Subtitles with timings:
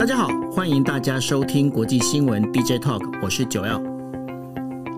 [0.00, 3.89] 大家好，欢迎大家收听国际新闻 DJ Talk，我是九曜。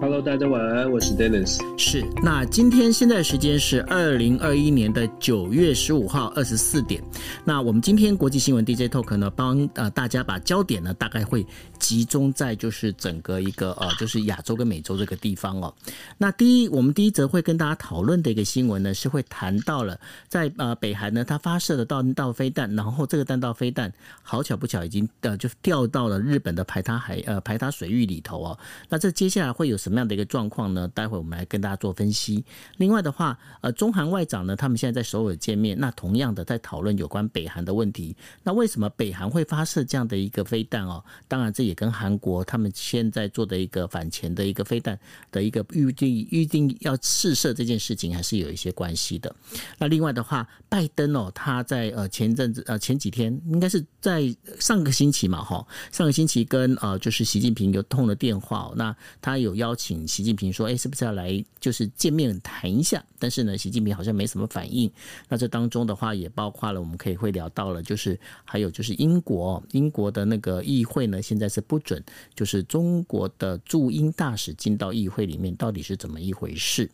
[0.03, 1.61] Hello，大家晚安，我是 Dennis。
[1.79, 7.01] 是，那今天现在时间是二零二一年的九月十五号二十四点。
[7.45, 11.47] 那我们今天国际新闻 DJ Talk 呢，帮呃大家把焦点呢，大概会
[11.79, 15.73] 集中在就是整个一个呃，就是亚洲跟美洲这个地方哦。
[16.19, 19.97] 那第一，我们第一则会跟大家讨论的一个新闻呢，是会谈到了
[20.27, 23.93] 在呃北韩呢，它发射的弹道飞弹，然后这个弹道飞弹
[24.25, 28.59] 好巧不巧已经呃就掉到了日本的排他海呃排他水域里头哦。
[28.89, 29.92] 那这接下来会有什么？
[29.93, 30.89] 什么样的一个状况呢？
[30.95, 32.43] 待会我们来跟大家做分析。
[32.79, 38.17] 另外的话，呃，中韩外长呢，他们现在在首尔见面，那同样的在讨论有关北韩的问题。
[38.43, 41.05] 那为什么北韩会发射这样的一个飞弹哦？
[41.29, 44.99] 当然，这也跟韩国他们现在做的一个反潜的一个飞弹
[45.31, 49.35] 的一个预定预定要试射这件事情，还是有一些关系的。
[49.77, 59.82] 那另外的话，拜登哦，他在呃前阵子呃前几天，应该是在上个星期嘛，哈，上个星期跟呃就是习近平有通了电话，那他有邀请。
[59.83, 64.89] 请习近平说：“哎，是不是要来就是见面谈一下？”但是呢，习近平好像没什么反应。
[65.29, 72.01] 那这当中的话，也包括了我们可以会聊到了，就是还有就是英国，英国的那个议会呢，现在是不准
[72.33, 76.89] 就是中国的驻英大使进到议会里面，到底是怎么一回事？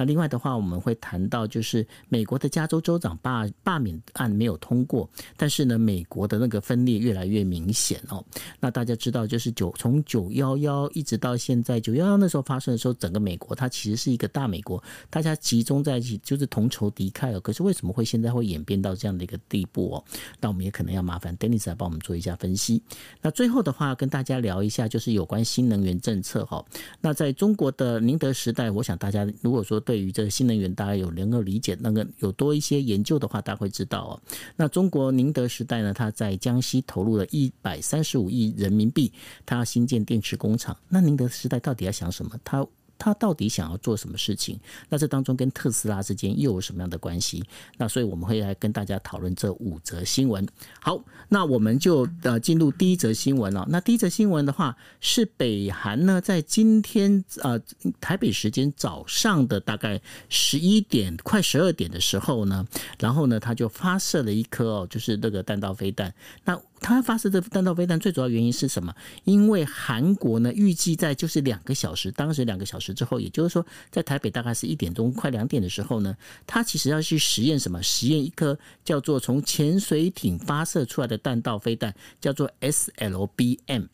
[0.00, 5.06] 那另外的话，我们会谈到就是美国的加州州长罢罢免案没有通过，
[5.36, 8.24] 但是呢，美国的那个分裂越来越明显哦。
[8.58, 17.40] 那大家知道，就是九从九幺幺一直到现在九幺幺那时候发生的时候，整个美国它其实是一个大美国，大家集中在一起就是同仇敌忾哦。
[17.40, 20.04] 可是为什么会现在会演变到这样的一个地步哦？
[20.40, 22.82] 那我们也可能要麻烦 Dennis 来帮我们做一下分析。
[23.20, 26.64] 那最后的话，跟大家聊一下就是有关新能源政策哈。
[27.02, 34.22] 那在中国的宁德时代，我想大家如果说对于这个新能源，大家有能够理解，那个有多一些研究的话，大家会知道哦。
[34.54, 39.12] 那中国宁德时代呢，它在江西投入了一百三十五亿人民币，
[39.44, 40.76] 它要新建电池工厂。
[40.88, 42.38] 那宁德时代到底要想什么？
[42.44, 42.64] 它
[43.00, 44.60] 他到底想要做什么事情？
[44.90, 47.42] 那这当中跟特斯拉之间又有什么样的关系？
[47.78, 50.46] 那所以我们会来跟大家讨论这五则新闻。
[50.80, 53.66] 好，那我们就呃进入第一则新闻了。
[53.70, 57.58] 那第一则新闻的话是北韩呢，在今天呃
[58.00, 62.66] 台北时间早上的大概十一点快十二点的时候呢，
[62.98, 66.14] 然后呢他就发射了一颗哦，就是那个弹道飞弹。
[66.44, 68.94] 那他发射这弹道飞弹最主要原因是什么？
[69.24, 77.82] 因为韩国呢预计在就是两个小时，当时两个小时之后，也就是说在台北大概是一点钟快两点的时候呢，他其实要去实验什么？
[77.82, 83.88] 实验一颗叫做从潜水艇发射出来的弹道飞弹，叫做 SLBM。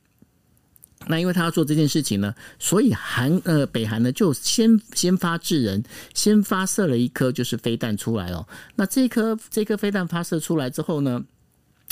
[1.09, 5.83] 那因为他要做这件事情呢，所以韩呃北韩呢就先先发制人，
[6.15, 8.47] 先发射了一颗就是飞弹出来哦。
[8.77, 11.25] 那这颗这颗飞弹发射出来之后呢？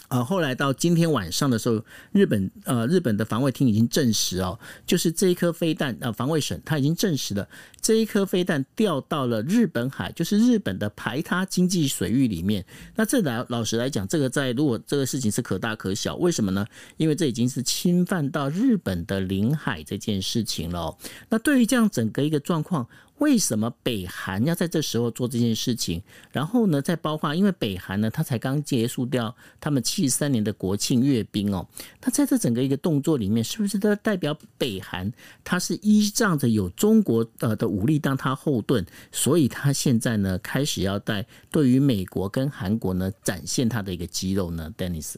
[0.09, 1.83] 呃，后来到今天晚上的时候，
[2.13, 7.49] 日本呃日本的防卫厅已经证实哦，就是这一颗飞弹呃防卫省他已经证实了
[7.81, 12.65] 这一颗飞弹掉到了日本海，就是日本的排他经济水域里面。
[12.95, 16.67] 那这来老实来讲，这个在如果这个事情是可大可小，为什么呢？
[16.97, 20.97] 因为这已经是侵犯到日本的领海这件事情了。
[21.31, 22.87] 那对于这样整个一个状况。
[23.19, 26.03] 为什么北韩要在这时候做这件事情？
[26.33, 31.67] 然后呢，再包括因为北韩呢，他才刚结束掉他们七十三年的国庆阅兵哦。
[32.03, 35.11] 那在这整个一个动作里面，是不是都代表北韩
[35.45, 45.15] 它是依仗着有中国呃的武力当它后盾，所以他现在呢开始要带对于美国跟韩国呢展现他的一个肌肉呢，Dennis。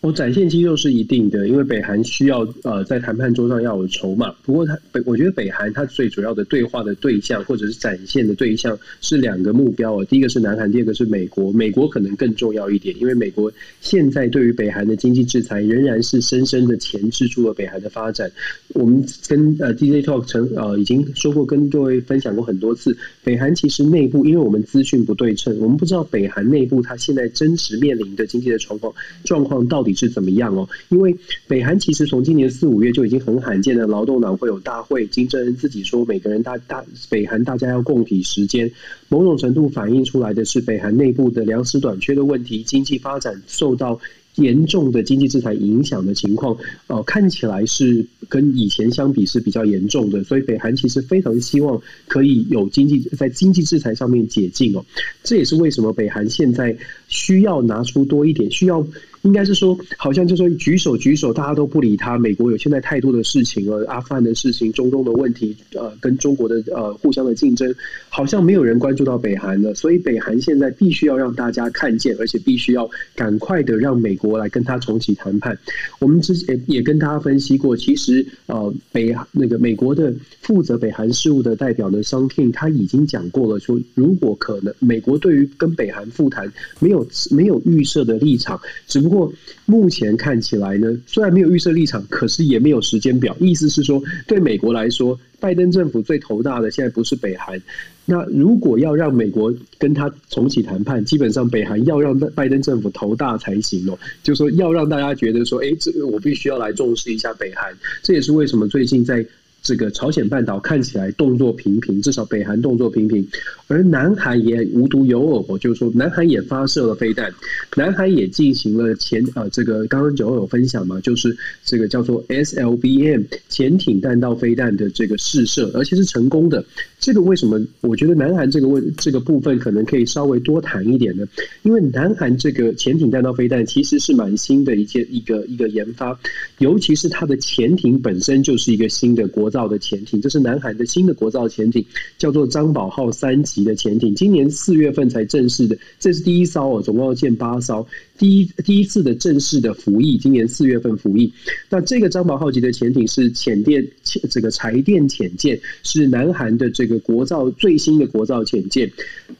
[0.00, 4.34] 我展现肌肉是一定的，因为北韩需要呃在谈判桌上要有筹码。
[4.42, 11.52] 不过他北，我觉得北韩它最主要的对话的对象或者是展现的对象是两个目标啊，第一个是南韩，第二个是美国。
[11.52, 13.52] 美国可能更重要一点，因为美国
[13.82, 18.32] 现在对于北韩的经济制裁仍然是深深的钳制住了北韩的发展。
[18.68, 28.90] 我们跟呃 DJ Talk 曾呃已经说过，跟各位分享过很多次，北韩其实内部因为我们资讯不对称，我们不知道北韩内部它现在真实面临的经济的状况
[29.24, 29.89] 状况到底。
[29.94, 30.68] 是怎么样哦？
[30.88, 31.16] 因为
[31.46, 38.70] 北韩其实从今年四五月就已经很罕见的劳动党会有大会，金正恩自己说每个人大大北韩大家要共体时间，
[39.08, 44.00] 某种程度反映出来的是北韩内部的粮食短缺的问题，经济发展受到
[44.36, 46.56] 严重的经济制裁影响的情况，
[46.86, 54.84] 呃，看起来是跟以前相比是比较严重的，所以北韩其实非常希望可以有经济在经济制裁上面解禁哦，
[55.24, 56.76] 这也是为什么北韩现在
[57.08, 58.86] 需要拿出多一点，需要。
[59.22, 62.16] 应该是说，好像就说举手举手，大家都不理他。
[62.18, 67.74] 美国有现在太多的事情了，阿富汗的事情、中东的问题，呃，跟中国的呃互相的竞争，
[68.08, 69.74] 好像没有人关注到北韩了。
[69.74, 75.58] 所以北韩现在必须要让大家看见，而且必须要赶快的让美国来跟他重启谈判。
[75.98, 89.32] 我们之前也跟大家分析过，其实呃，北那个美国的负责北韩事务的代表呢，商 King 他已经讲过了，说如果可能，美国对于跟北韩复谈没有没有预设的立场，只不不过
[89.66, 93.36] 目前看起来呢，虽然没有预设立场，可是也没有时间表。
[93.40, 97.60] 意思是说，对美国来说，拜登政府最头大的现在不是北韩。
[98.04, 103.98] 那如果要让美国跟他重启谈判，基本上北韩要让拜登政府头大才行哦。
[104.22, 107.76] 就是说，要让大家觉得说，哎，这个我必须要来重视一下北韩。
[108.04, 109.26] 这也是为什么最近在。
[109.62, 113.26] 这个朝鲜半岛看起来动作频频，至少北韩动作频频，
[113.66, 117.32] 而南韩也无独有偶，就是说南韩也发射了飞弹，
[117.76, 126.64] 南韩也进行了潜呃这个刚刚九有分享嘛，就是这个叫做 SLBM 潜艇弹道飞弹的这个试射，而且是成功的。
[126.98, 127.60] 这个为什么？
[127.80, 131.26] 我觉得南韩这个问这个部分可能可以稍微多谈一点呢？
[131.62, 136.18] 因为南韩这个潜艇弹道飞弹其实是蛮新的一件一个一个研发，
[136.58, 141.84] 尤其是它的潜艇本身就是一个新的国造的潜艇，这是南韩的新的国造潜艇，
[142.16, 147.86] 叫做张宝号三级的潜艇，今年四月份才正式的，这是第一艘哦，总共要建八艘。
[148.16, 151.32] 第一第一次的正式的服役，今年四月份服役。
[151.68, 158.90] 那这个张宝号级的潜艇是潜电潜这个柴电潜舰，是南韩的这个国造最新的国造潜舰。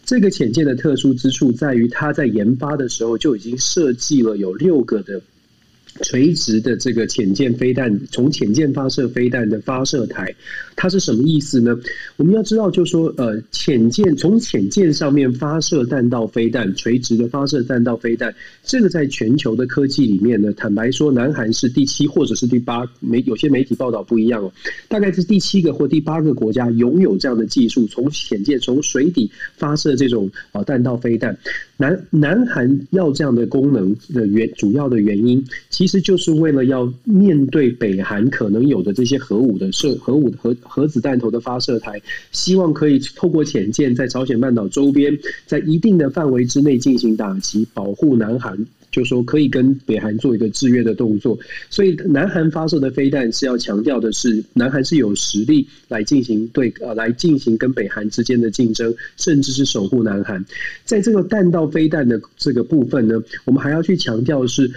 [0.05, 5.21] 这个潜舰的特殊之处在于，它在研发的时候就已经设计了有六个的。
[6.03, 10.35] 垂直的这个潜舰飞弹，从潜舰发射飞弹的发射台，
[10.77, 11.79] 它是什么意思呢？
[12.17, 18.35] 我们要知道，就是说，呃，潜舰从潜舰上面发射弹道飞弹，垂直的发射弹道飞弹，
[18.65, 24.53] 这个在全球的科技里面呢，坦白说，南韩是第七或者是第八，媒有些媒体报道不一样哦，
[24.89, 31.37] 大概是第七个或第八个国家拥有这样的技术，从潜舰从水底发射这种啊弹道飞弹。
[31.77, 35.43] 南南韩要这样的功能的原主要的原因，
[35.81, 41.99] 其实就是为了要面对北韩可能有的这些核武的射核武核核子弹头的发射台，
[42.33, 48.67] 希望可以透过潜舰在朝鲜半岛周边，在一定的范围之内进行打击，保护南韩。
[48.91, 51.39] 就说可以跟北韩做一个制约的动作，
[51.71, 60.45] 所以南韩发射的飞弹是要强调的是，南韩是有实力来进行对呃来进行跟北韩之间的竞争，甚至是守护南韩。
[60.85, 64.71] 在这个弹道飞弹的这个部分呢，我们还要去强调是。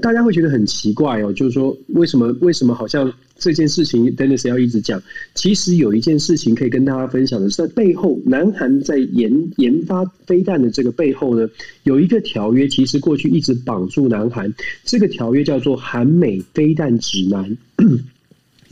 [0.00, 5.02] 大家会觉得很奇怪哦，就是说，为什么为什么好像这件事情 Dennis 要一直讲？
[5.34, 11.48] 其实有一件事情可以跟大家分享的是，在背后，南韩在研研发飞弹的这个背后呢，
[11.84, 14.52] 有一个条约，其实过去一直绑住南韩。
[14.84, 17.56] 这个条约叫做韩美飞弹指南。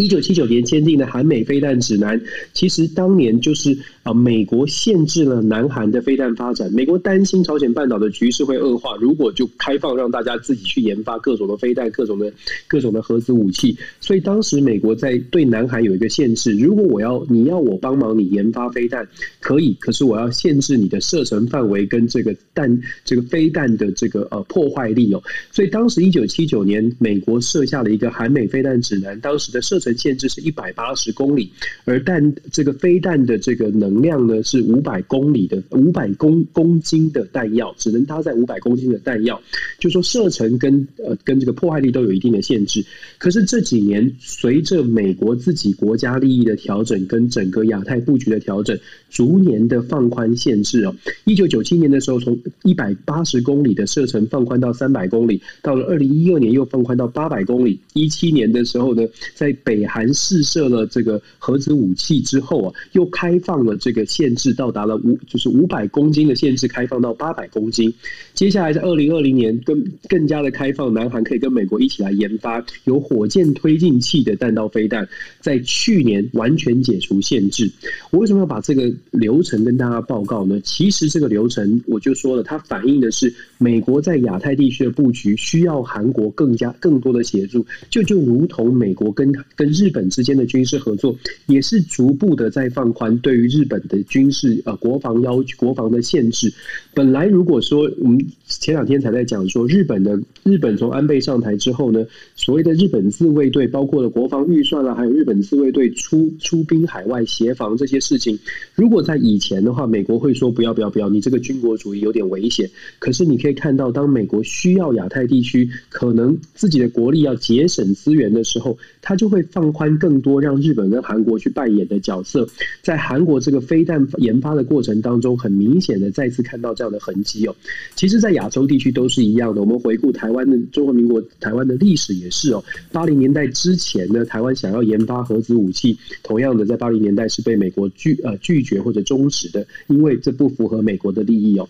[0.01, 2.19] 一九七九年签订的韩美飞弹指南，
[2.55, 6.73] 其实当年就是啊，美国限制了南韩的飞弹发展。
[6.73, 12.33] 美国担心朝鲜半岛的局势会恶化，如果就开放让大家自己去研发各种的飞弹、各种的
[12.67, 19.07] 各种的核子武器，所以当时美国在对南韩有一个限制：如果我要你要我帮忙你研发飞弹，
[19.39, 25.23] 可以，可是我要限制你的射程范围跟这个弹这个飞弹的这个呃破坏力哦。
[25.53, 29.90] 所以当时一九七九年，美国设下了一个韩美飞弹指南，当时的射程。
[29.97, 31.51] 限制是一百八十公里，
[31.85, 39.41] 而弹这个飞弹的这个能量呢是五百公里的五百公公斤的弹药，只能搭载五百公斤的弹药，
[39.79, 42.85] 就说射程跟呃跟这个破坏力都有一定的限制。
[43.19, 48.79] 可是这几年随着美国自己国家利益的调整跟整个亚太布局的调整，
[49.11, 50.95] 逐年的放宽限制哦。
[51.25, 57.79] 一九九七年的时候，从一百八十公里的射程放宽到三百公里，到了二零一二年又放宽到八百公里。
[57.93, 67.93] 一七年的时候呢，在北北韩试射了这个核子武器之后啊，又开放了这个限制，到达了五就是五百公斤的限制，开放到八百公斤。
[68.35, 75.09] 接下来在二零二零年更更加的开放，南韩可以跟美国一起来研发有火箭推进器的弹道飞弹，
[75.41, 77.71] 在去年完全解除限制。
[78.11, 80.61] 我为什么要把这个流程跟大家报告呢？
[80.61, 91.15] 其实这个流程我就说了，它反映的是美国在亚太地区的布局需要韩国更加更多的协助，就就如同美国跟跟日本之间的军事合作
[91.47, 96.51] 也是逐步的在放宽，对于日本的军事呃国防要求、国防的限制。
[96.95, 108.39] 本来如果说我们前两天才在讲说，日本的日本从安倍上台之后呢，所谓的日本自卫队，包括了国防预算啦、还有日本自卫队出出兵海外协防这些事情，
[108.75, 112.69] 如果在以前的话，美国会说不要不要不要，你这个军国主义有点危险。
[112.99, 122.49] 可是你可以看到，当美国需要亚太地区可能自己的国力要节省资源的时候，他就会放宽更多，让日本跟韩国去扮演的角色。
[122.83, 127.55] 在韩国这个飞弹研发的过程当中，很明显的再次看到这样的痕迹哦。
[127.95, 129.61] 其实，在亚洲地区都是一样的。
[129.61, 132.63] 我们回顾台台湾的中华民国台湾的历史也是哦。
[132.93, 141.69] 八零年代之前呢，台湾想要研发核子武器，同样的在八零年代是被美国拒呃拒绝或者终止的，因为这不符合美国的利益哦。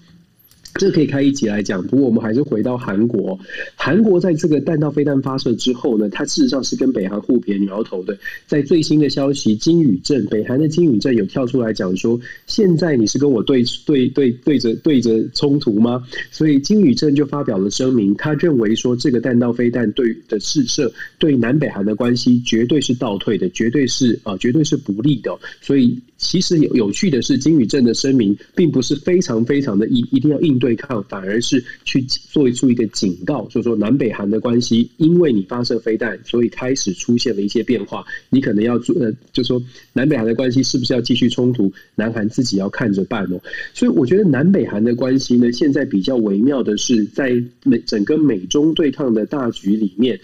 [0.75, 3.39] 这可以开一集来讲，不过我们还是回到韩国。
[3.75, 8.17] 韩国在这个弹道飞弹发射之后呢，它事实上是跟北韩互别苗头的。
[8.47, 16.03] 在最新的消息，金宇镇北韩的金宇镇有跳出来讲说，现在你是跟我对对对对着对着冲突吗？
[16.31, 25.37] 所以金宇镇就发表了声明，他认为说这个弹道飞弹对的试射对南北韩的关系绝对是倒退的，绝对是啊、呃，绝对是不利的。
[25.61, 30.60] 所以其实有有趣的是，金宇镇的声明并不是非常非常的一一定要硬。
[30.61, 38.05] 对抗反而是去做出一个警告，就是说南北韩的关系，因为你发射飞弹，所以开始出现了一些变化。
[38.29, 39.61] 你可能要做呃，就说
[39.93, 41.73] 南北韩的关系是不是要继续冲突？
[41.97, 43.40] 南韩自己要看着办哦。
[43.75, 47.33] 所以我觉得南北韩的关系呢，现在比较微妙的是，在
[47.64, 50.21] 美整个美中对抗的大局里面，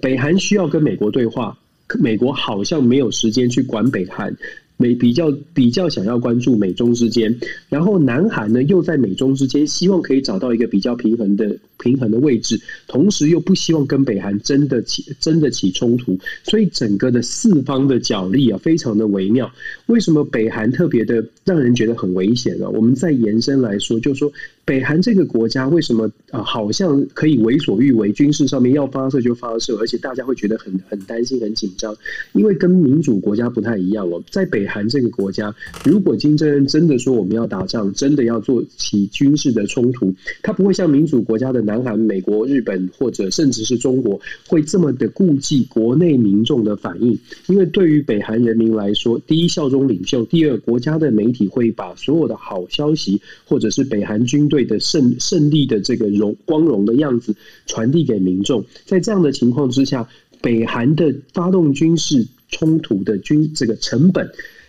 [0.00, 1.56] 北韩需要跟美国对话，
[2.00, 4.34] 美国好像没有时间去管北韩。
[4.76, 7.34] 美比较比较想要关注美中之间，
[7.68, 19.50] 然后南韩呢又在美中之间，希望可以找到一个比较平衡的平衡的位置，同时又不希望跟北韩真的起真的起冲突，所以整个的四方的角力啊，非常的微妙。
[19.86, 22.68] 为什么北韩特别的让人觉得很危险呢？
[22.70, 24.32] 我们再延伸来说，就是说。
[24.66, 31.96] 北韩这个国家为什么啊，好像可以为所欲为，军事上面要发射就发射，而且大家会觉得很很担心、很紧张，
[32.32, 34.20] 因为跟民主国家不太一样哦。
[34.28, 35.54] 在北韩这个国家，
[35.84, 54.55] 如果金正恩真的说我们要打仗，真的要做起军事的冲突，他不会像民主国家的南韩、美国、日本或者甚至是中国会这么的顾忌国内民众的反应，因为对于北韩人民来说，第一效忠领袖，第二国家的媒体会把所有的好消息或者是北韩军队。
[54.56, 57.36] 对的胜胜利的这个荣光荣的样子
[57.66, 60.08] 传递给民众，在这样的情况之下，
[60.40, 64.26] 北韩的发动军事冲突的军这个成本。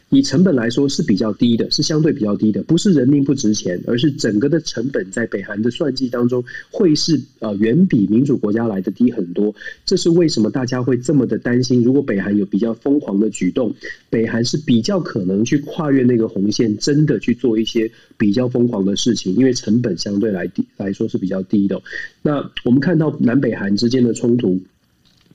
[0.09, 9.53] 以成本来说是比较低的，是相对比较低的，不是人命不值钱，而是整个的成本在北韩的算计当中会是呃远比民主国家来的低很多。
[9.85, 11.83] 这是为什么大家会这么的担心？
[11.83, 13.75] 如果北韩有比较疯狂的举动，
[14.09, 21.81] 北韩是比较可能去跨越那个红线，真的去做一些比较疯狂的事情，因为成本相对来低来说是比较低的。
[22.21, 24.57] 那我们看到南北韩之间的冲突。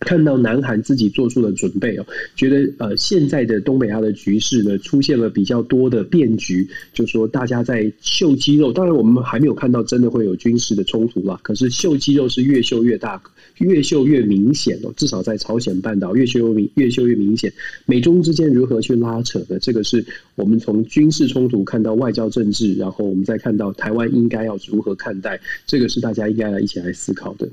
[0.05, 2.07] 看到南韩自己做出了准备哦，
[2.37, 8.73] 觉得呃现在的东北亚的局势呢，出现了比较多的变局，就说大家在秀肌肉。
[8.73, 13.23] 当然我们还没有看到真的会有军事的冲突啦，可是秀肌肉是越秀越大，
[13.59, 14.93] 越秀越明显哦。
[14.97, 17.53] 至少在朝鲜半岛越秀越明越秀越明显。
[17.87, 20.05] 美中之间如何去拉扯的，这个是
[20.35, 27.49] 我们从军事冲突看到外交政治，然后我们再看到台湾应该要如何看待，这个是大家应该来一起来思考的。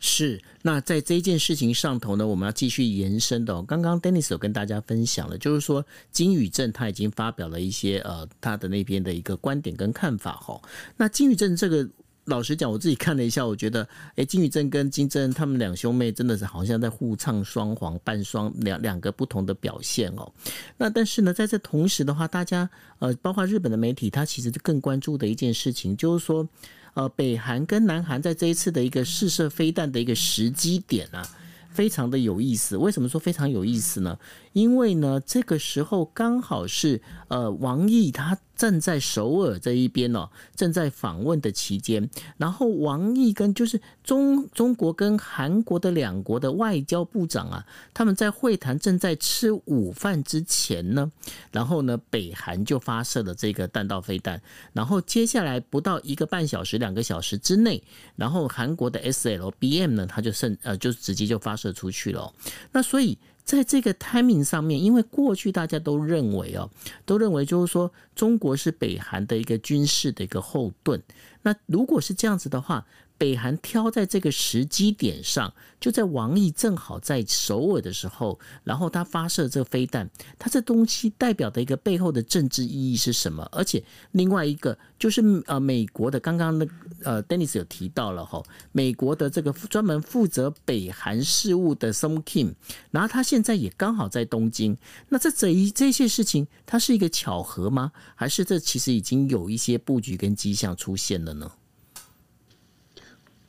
[0.00, 3.64] 是，那在这件事情上头呢，我们要继续延伸的哦。
[3.66, 10.62] 刚刚 Dennis 有跟大家分享了，就是说金宇镇他已经发表了一些呃他的那边的一个观点跟看法哈。
[10.96, 11.88] 那金宇镇这个，
[12.26, 20.32] 老实讲，我自己看了一下，我觉得，哎，金宇镇跟金正他们两兄妹真的是好像在互唱双簧，半双两两个不同的表现哦。
[20.76, 26.48] 那但是呢，在这同时的话，大家呃，包括日本的媒体，他其实更关注的一件事情就是说。
[26.94, 31.26] 呃，北韩跟南韩在这一次的一个试射飞弹的一个时机点啊，
[31.70, 32.76] 非常的有意思。
[32.76, 34.18] 为什么说非常有意思呢？
[34.52, 38.38] 因为呢，这个时候刚好是呃，王毅他。
[38.62, 51.10] 正在首尔这一边哦，正在访问的期间，然后王毅跟就是中中国跟韩国的两国的外交部长啊，他们在会谈正在吃午饭之前呢，
[51.50, 54.40] 然后呢，北韩就发射了这个弹道飞弹，
[54.72, 57.82] 然后接下来不到一个半小时、两个小时之内，
[58.14, 62.32] 然后韩国的 SLBM 呢，它就剩呃就直接就发射出去了，
[62.70, 63.18] 那所以。
[63.44, 66.70] 在这个 timing 上面，因为过去大家都认为哦，
[67.04, 71.02] 都认为就是说中国是北韩的一个军事的一个后盾。
[71.42, 72.86] 那如果是这样子的话，
[73.22, 80.10] 北韩挑在这个时机点上，就在王毅正好在首尔的时候，然后他发射这个飞弹，
[80.40, 83.48] 他这东西代表的一个背后的政治意义是什么？
[83.52, 86.66] 而且另外一个就是呃，美国的刚刚那
[87.04, 92.54] 呃，Dennis 有提到了哈，美国的这个专门负责北韩事务的 Sung Kim，
[92.90, 94.76] 然后他现在也刚好在东京，
[95.10, 97.92] 那这这一这些事情，它是一个巧合吗？
[98.16, 101.48] 还是这其实已经有一些布局跟迹象出现了呢？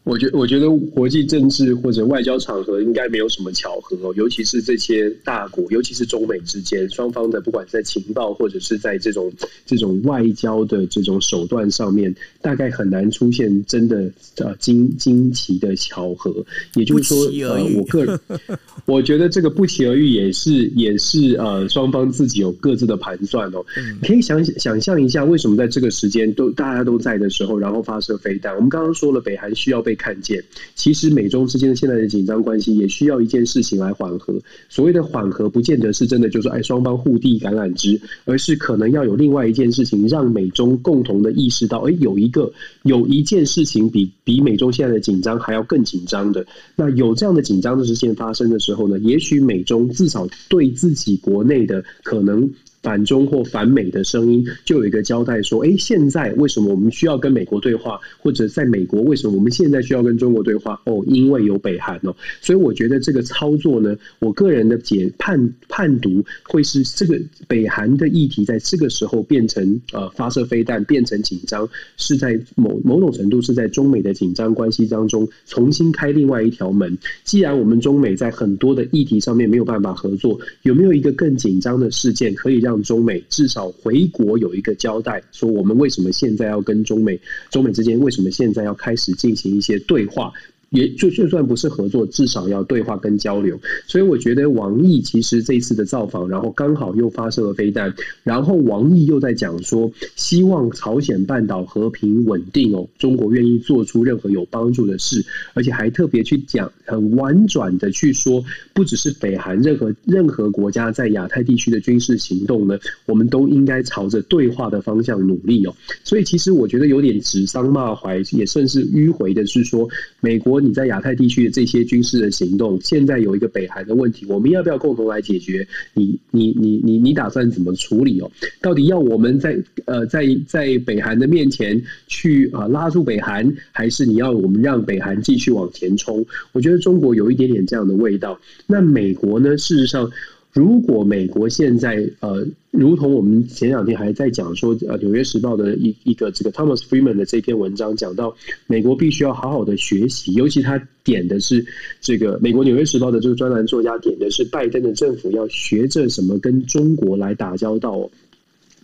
[0.04, 9.32] 我觉我觉得国际政治或者外交场合应该没有什么巧合哦，尤其是这些大国，尤其是中美之间双方的，不管在情报或者是在这种
[9.66, 16.34] 这种外交的这种手段上面，大概很难出现真的呃惊惊奇的巧合。
[16.76, 17.18] 也就是说，
[17.48, 18.20] 呃，我个人
[18.86, 23.66] 我觉得这个不期而遇也是也是呃双方自己有各自的盘算哦。
[24.02, 28.54] 你可以想想象一下，为什么在这个时间都大家都在的时候，然后发射飞弹？
[28.56, 30.44] 我们刚刚说了，北韩需要被看见，
[30.76, 34.34] 其实美中之间现在的紧张关系也需要一件事情来缓和。
[34.70, 42.52] 所谓的缓和，不见得是真的就是哎双方互递橄榄枝，而是可能要有另外一件事情，让美中共同的意识到，哎，有一个
[42.84, 46.46] 有一件事情比比美中现在的紧张还要更紧张的。
[46.76, 52.50] 那有这样的紧张的事件发生的时候呢，也许美中至少对自己国内的可能。
[52.84, 58.00] 反中或反美的声音，就有一个交代说：哎，现在为什么我们需要跟美国对话？
[58.20, 60.80] 或者在美国为什么我们现在需要跟中国对话？
[60.86, 62.14] 哦，因为有北韩哦。
[62.42, 76.98] 所以我觉得这个操作呢，我个人的解判判读会是这个北韩的议题在这个时候变成呃发射飞弹，变成紧张，是在某某种程度是在中美的紧张关系当中重新开另外一条门。
[77.24, 87.20] 既然我们中美在很多的议题上面没有办法合作，有没有一个更紧张的事件可以让中美至少回国有一个交代，说我们为什么现在要跟中美，
[87.52, 90.32] 中美之间为什么现在要开始进行一些对话。
[90.74, 93.60] 也就就算不是合作，至少要对话跟交流。
[93.86, 115.76] 所以我觉得王毅其实这一次的造访，然后刚好又发射了飞弹，然后王毅又在讲说，希望朝鲜半岛和平稳定哦，中国愿意做出任何有帮助的事，而且还特别去讲很婉转的去说，不只是北韩，任何任何国家在亚太地区的军事行动呢，我们都应该朝着对话的方向努力哦。
[116.04, 119.88] 所以其实我觉得有点指桑骂槐，也算是迂回的是说，
[120.20, 120.63] 美国。
[120.64, 125.68] 你在亚太地区的这些军事的行动，现在有一个北韩的问题，我们要不要共同来解决？
[125.94, 128.32] 你你你你你打算怎么处理哦？
[128.62, 136.26] 到底要我们在呃在在北韩的面前去啊拉住北韩，还是你要我们让北韩继续往前冲？
[136.54, 138.40] 我觉得中国有一点点这样的味道。
[138.66, 139.58] 那美国呢？
[139.58, 140.10] 事实上。
[140.54, 148.36] 如果美国现在呃，如同我们前两天还在讲说，呃，《纽约时报》的一一个这个 Thomas Freeman 的这篇文章讲到，
[148.68, 151.66] 美国必须要好好的学习，尤其他点的是
[152.00, 158.08] 这个美国《纽约时报》的这个专栏作家点的是拜登的政府要学着什么跟中国来打交道。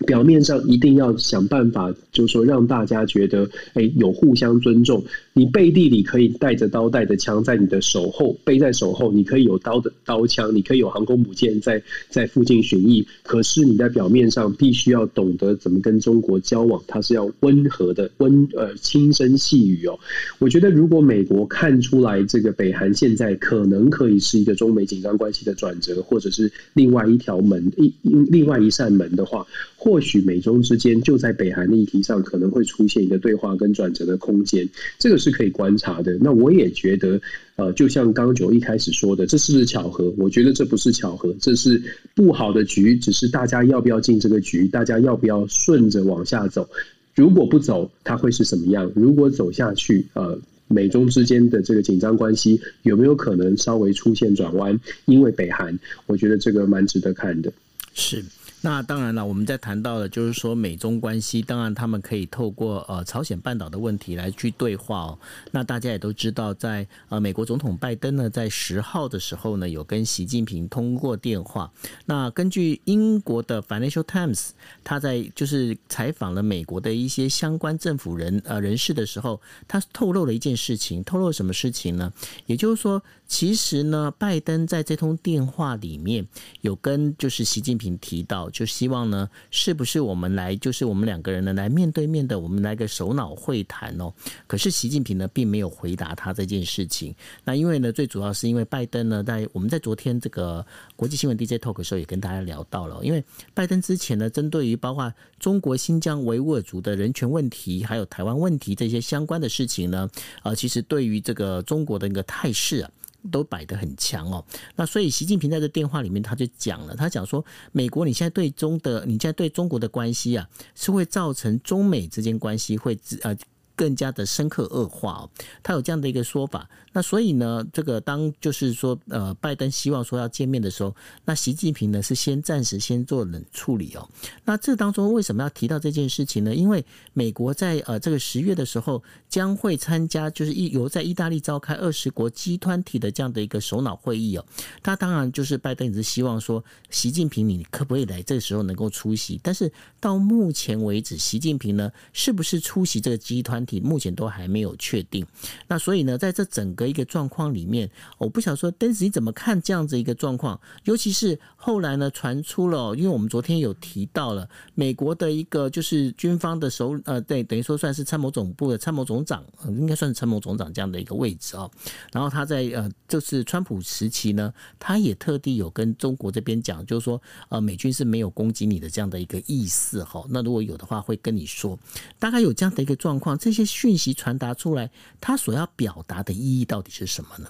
[0.06, 5.04] 表面上一定要想办法，就是说让大家觉得，哎，有互相尊重。
[5.34, 13.06] 你背地里可以带着刀带着枪在你的手后背在手后，你可以有刀的刀枪，你可以有航空母舰在在附近巡弋。
[13.24, 19.98] 可是你在表面上必须要懂得怎么跟中国交往，它是要温和的温呃轻声细语哦。
[20.40, 27.94] 我觉得如果美国看出来这个北韩现在可能可以是一个中美紧张关系的转折，或者是另外一条门一
[28.30, 29.46] 另外一扇门的话。
[29.82, 36.16] 或或许美中之间就在北韩的议题上可能会出现一个对话跟转折的空间，这个是可以观察的。
[36.22, 37.20] 那我也觉得，
[37.56, 40.14] 呃，就像刚九一开始说的，这是不是巧合？
[40.16, 41.82] 我觉得这不是巧合，这是
[42.14, 46.70] 不好的局，只是大家要不要进这个局，大家要不要顺着往下走。
[47.16, 48.92] 如果不走，它会是什么样？
[48.94, 54.80] 如果走下去，呃，美中之间的这个紧张关系有没有可能稍微出现转弯？
[55.06, 57.52] 因为北韩，我觉得这个蛮值得看的。
[57.96, 58.24] 是。
[58.62, 65.20] 那当然了，我们在谈到的，就是说美中关系，当然他们可以透过呃朝鲜半岛的问题来去对话哦。
[65.52, 71.72] 那大家也都知道，在呃美国总统拜登呢，在十号的时候呢，有跟习近平通过电话。
[72.06, 74.50] 那根据英国的 Financial Times，
[74.84, 82.12] 他在就是采访了美国的一些相关政府人呃人士的时候，他透露了一件事情，透露什么事情呢？
[82.46, 86.28] 也就是说，其实呢，拜登在这通电话里面
[86.62, 94.12] 有跟就是习近平提到，就希望呢，是不是我们来就是我们两个人呢来面对面的，我们来个首脑会谈哦。
[94.48, 97.16] 可是习近平呢并没有回答他这件事情。
[97.44, 100.66] 那因为呢，最主要是因为拜登呢，在我们在昨天这个
[100.96, 110.10] 国际新闻 DJ Talk 的时候也跟大家聊到了，因为拜登之前呢，针对于包括中国新疆维吾尔族的人权问题，还有台湾问题这些相关的事情呢，
[110.42, 112.90] 呃，其实对于这个中国的一个态势啊。
[113.32, 123.36] 都摆得很强哦，那所以习近平在这电话里面他就讲了，他讲说，美国你现在对中的，你现在对中国的关系啊，是会造成中美之间关系会呃。
[123.80, 125.30] 更加的深刻恶化哦，
[125.64, 126.70] 他有这样的一个说法。
[126.92, 134.10] 那所以呢，这个当就是说，呃，拜登希望说要见面的时候，那习近平呢是先暂时先做冷处理哦。
[134.44, 136.54] 那这当中为什么要提到这件事情呢？
[136.54, 144.46] 因为美国在呃这个十月的时候将会参加，就是意由在意大利召开二十国集团体的这样的一个首脑会议哦。
[144.84, 149.40] 他当然就是拜登也是希望说，习近平你可不可以来这个时候能够出席？
[149.42, 155.28] 但是到目前为止，习近平呢是不是出席这个集团目前都还没有确定，
[155.68, 160.58] 那所以呢，在这整个一个状况里面，我不想说，但是你怎么看这样子一个状况？
[160.86, 171.70] 尤其是后来呢，传出了，因为我们昨天有提到了美国的一个就是军方的首呃，对，等于说算是参谋总部的参谋总长，应该算是参谋总长这样的一个位置啊。
[172.12, 180.26] 然后他在呃，就是川普时期呢，他也特地有跟中国这边讲，就是说呃，美军是没有攻击你的这样的一个意思哈。
[180.30, 181.78] 那如果有的话，会跟你说，
[182.18, 183.70] 大概有这样的一个状况，这些。
[183.70, 184.90] 讯息传达出来，
[185.22, 187.48] 他所要表达的意义到底是什么呢？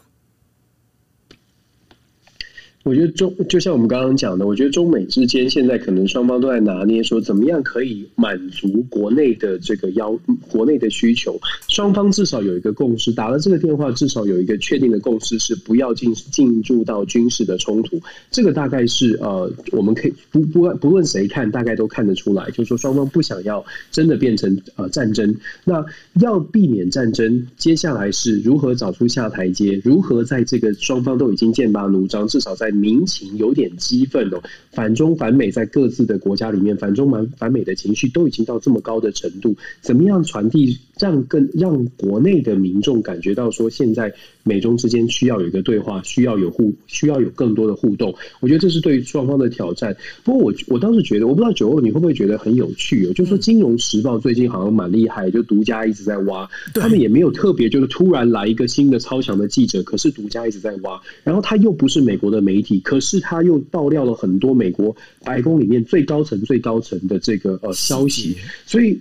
[2.83, 10.17] 我觉得中就像我们刚刚讲的，我觉得中美之间现在可能双方都在拿捏，说怎么样可以满足国内的这个要
[10.49, 11.37] 国内的需求。
[11.67, 17.99] 双方至少有一个共识，打了这个电话，至少有一个确定的共识是不要进进入到军事的冲突。
[18.31, 25.35] 这个大概是呃，我们可以不不不论谁看，大概都看得出来，就是说双方不想要真的变成呃战争。
[25.65, 25.85] 那
[26.21, 48.13] 要避免战争，接下来是如何找出下台阶，如何在这个双方都已经剑拔弩张，至少在民情有点激愤哦，反中反美在各自的国家里面，反中反反美的情绪都已经到这么高的程度，怎么样传递让更让国内的民众感觉到说，现在美中之间需要有一个对话，需要有互，需要有更多的互动。
[48.39, 49.95] 我觉得这是对于双方的挑战。
[50.23, 53.13] 不过我我倒是觉得，我不知道九欧你会不会觉得很有趣哦？
[53.13, 62.79] 就是说《金融时报》最近好像蛮厉害，就独家一直在挖，他们也没有特别就是突然来一个新的超强的记者，可是独家一直在挖，然后他又不是美国的媒体。
[62.81, 68.35] 可是他又爆料了很多美国白宫里面最高层、最高层的这个呃消息，
[68.65, 68.99] 所以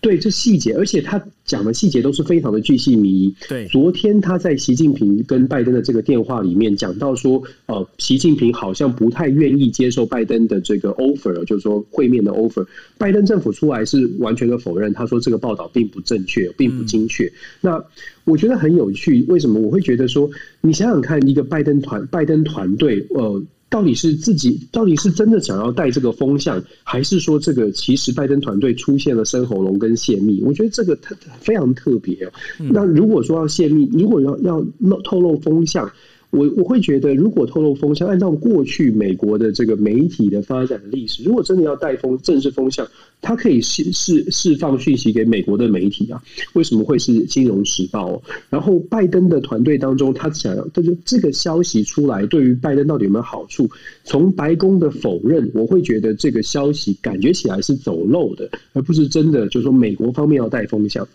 [0.00, 3.34] 对这细节，而且他讲的细节都是非常的巨细靡遗。
[3.48, 12.66] 对，昨天他在习近平跟拜登的这个电话里面讲到说，呃，习近平好像不太愿意接受拜登的这个 offer，就是说会面的 offer。
[12.96, 17.24] 拜登政府出来是完全的否认，他说这个报道并不正确，并不精确。
[17.24, 17.32] 嗯、
[17.62, 17.84] 那
[18.24, 20.30] 我觉得很有趣，为什么我会觉得说，
[20.60, 23.42] 你想想看，一个拜登团拜登团队，呃。
[23.70, 30.42] 到底是自己到底是真的想要带这个风向，还是说这个其实拜登团队出现了生喉咙跟泄密？
[30.42, 32.32] 我觉得这个特非常特别哦。
[32.58, 35.90] 那如果说要泄密，如果要要露透露风向。
[36.30, 42.86] 我我会觉得，如果透露风向，按照过去美国的这个媒体的发展历史，如果真的要带风正式风向，
[43.22, 46.22] 它可以释释释放讯息给美国的媒体啊。
[46.52, 48.12] 为什么会是《金融时报》？
[48.50, 53.68] 然后拜登的团队当中，他想要，他就这个消息出来，对于拜登到底有没有好处？
[54.04, 61.08] 从白宫的否认，我会觉得这个消息感觉起来是走漏的，而不是真的，就是说美国方面要带风向。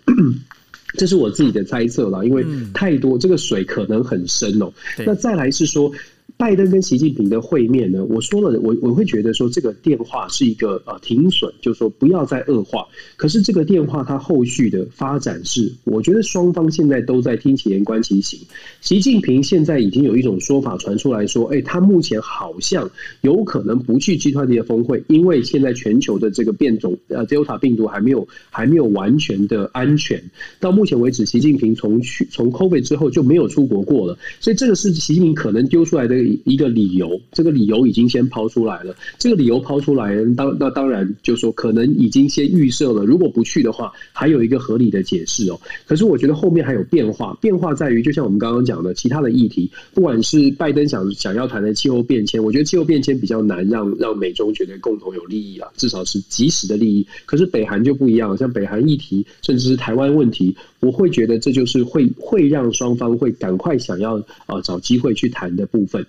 [0.94, 4.72] 这是我自己的猜测啦，因为太多这个水可能很深哦。
[5.06, 5.92] 那再来是说。
[6.36, 12.86] 拜登跟习近平的会面呢，我说了，我我会觉得说这个电话是一个呃停损，就是说不要再恶化。
[13.16, 18.40] 可是这个电话它后续的发展是，我觉得双方现在都在听其言观其行。
[18.82, 22.90] 习近平现在已经有一种说法传出来说，哎，他目前好像
[23.22, 30.22] 有可能不去集团体的峰会，因为现在全球的这个变种呃 Delta 病毒还没有还没有完全的安全。
[30.60, 36.33] 到目前为止，习近平从去从 COVID 之后就没有出国过了，所以这个是习近平可能丢出来的。
[36.46, 38.96] 一个理由，这个理由已经先抛出来了。
[39.18, 45.60] 这个理由抛出来，当那当然就说可能已经先预设了，如果不去的话，还有一个合理的解释哦。
[45.86, 57.06] 可是我觉得后面还有变化，变化在于，就像我们刚刚讲的，其他的议题，不管是拜登想想要谈的气候变迁，我觉得气候变迁比较难让让美中觉得共同有利益啊，至少是即时的利益。
[57.26, 60.56] 可是北韩就不一样，像北韩议题，甚至是台湾问题。
[60.84, 66.06] 我会觉得这就是会会让双方会赶快想要啊找机会去谈的部分。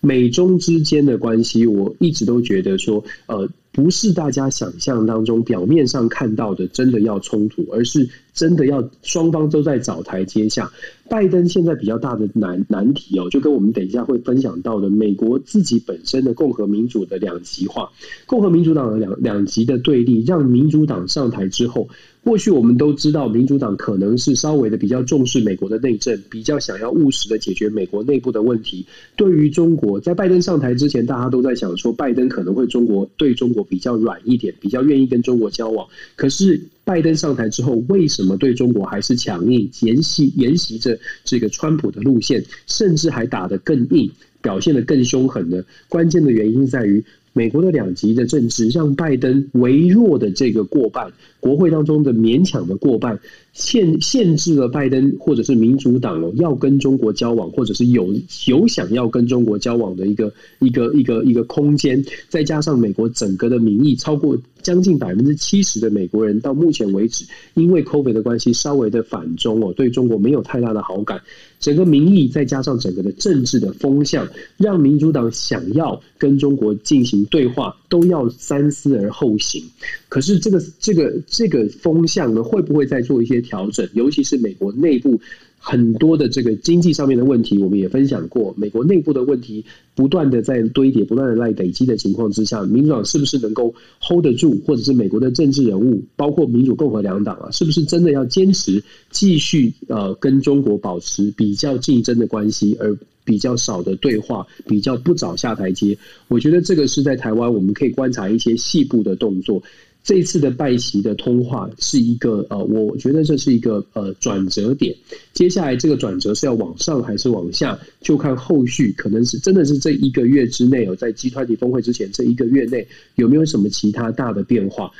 [0.00, 10.70] 美中之间的关系，我一直都觉得说，呃，不是大家想象当中表面上看到的真的要冲突，而是真的要双方都在找台阶下。
[11.08, 17.90] 拜登现在比较大的难难题哦，就跟我们等一下会分享到的，美国自己本身的共和民主的两极化，
[18.26, 21.88] 共和民主党的两两极的对立，让民主党上台之后。
[22.28, 28.84] 过去我们都知道，民主党可能是稍微的比较重视美国的内政，比较想要务实的解决美国内部的问题。
[29.16, 35.88] 对于中国，在拜登上台之前，大家都在想说，拜登可能会中国对中国比较软一点，比较愿意跟中国交往。
[36.16, 44.10] 可是拜登上台之后，为什么对中国还是强硬，沿袭沿袭着这个川普的路线，甚至还打得更硬，
[44.42, 45.64] 表现得更凶狠呢？
[45.88, 47.02] 关键的原因在于。
[47.38, 53.16] 美国的两极的政治，让拜登微弱的这个过半，国会当中的勉强的过半，
[53.52, 58.12] 限限制了拜登或者是民主党哦，要跟中国交往，或者是有
[58.48, 62.04] 有想要跟中国交往的一个一个一个一个空间。
[62.28, 67.24] 再加上美国整个的民意超过将近百分之七十的美国人，到目前为止，
[67.54, 71.20] 因为 COVID 的关系，稍微的反中哦，对中国没有太大的好感。
[71.60, 79.62] 整个民意再加上整个的政治的风向，让民主党想要跟中国进行对话，都要三思而后行。
[80.08, 83.88] 可是这个这个这个风向呢，会不会再做一些调整？
[83.92, 85.20] 尤其是美国内部。
[85.58, 88.54] 很多的这个经济上面的问题，我们也分享过。
[88.56, 94.58] 美国内部的问题不断的在堆叠，不断的在累积的情况之下，民主党是不是能够 hold 得住？
[94.64, 105.98] 或者是美国的政治人物，包括民主共和两党啊，是不是真的要坚持继续呃跟中国保持比较竞争的关系，而比较少的对话，比较不早下台阶？
[106.28, 109.62] 我觉得这个是在台湾我们可以观察一些细部的动作。
[110.08, 114.96] 这一次的拜习的通话是一个呃，我觉得这是一个呃转折点。
[115.34, 124.90] 接下来这个转折是要往上还是往下，就看后续可能是真的是这一个月之内哦，在 G20 峰会之前这一个月内有没有什么其他大的变化？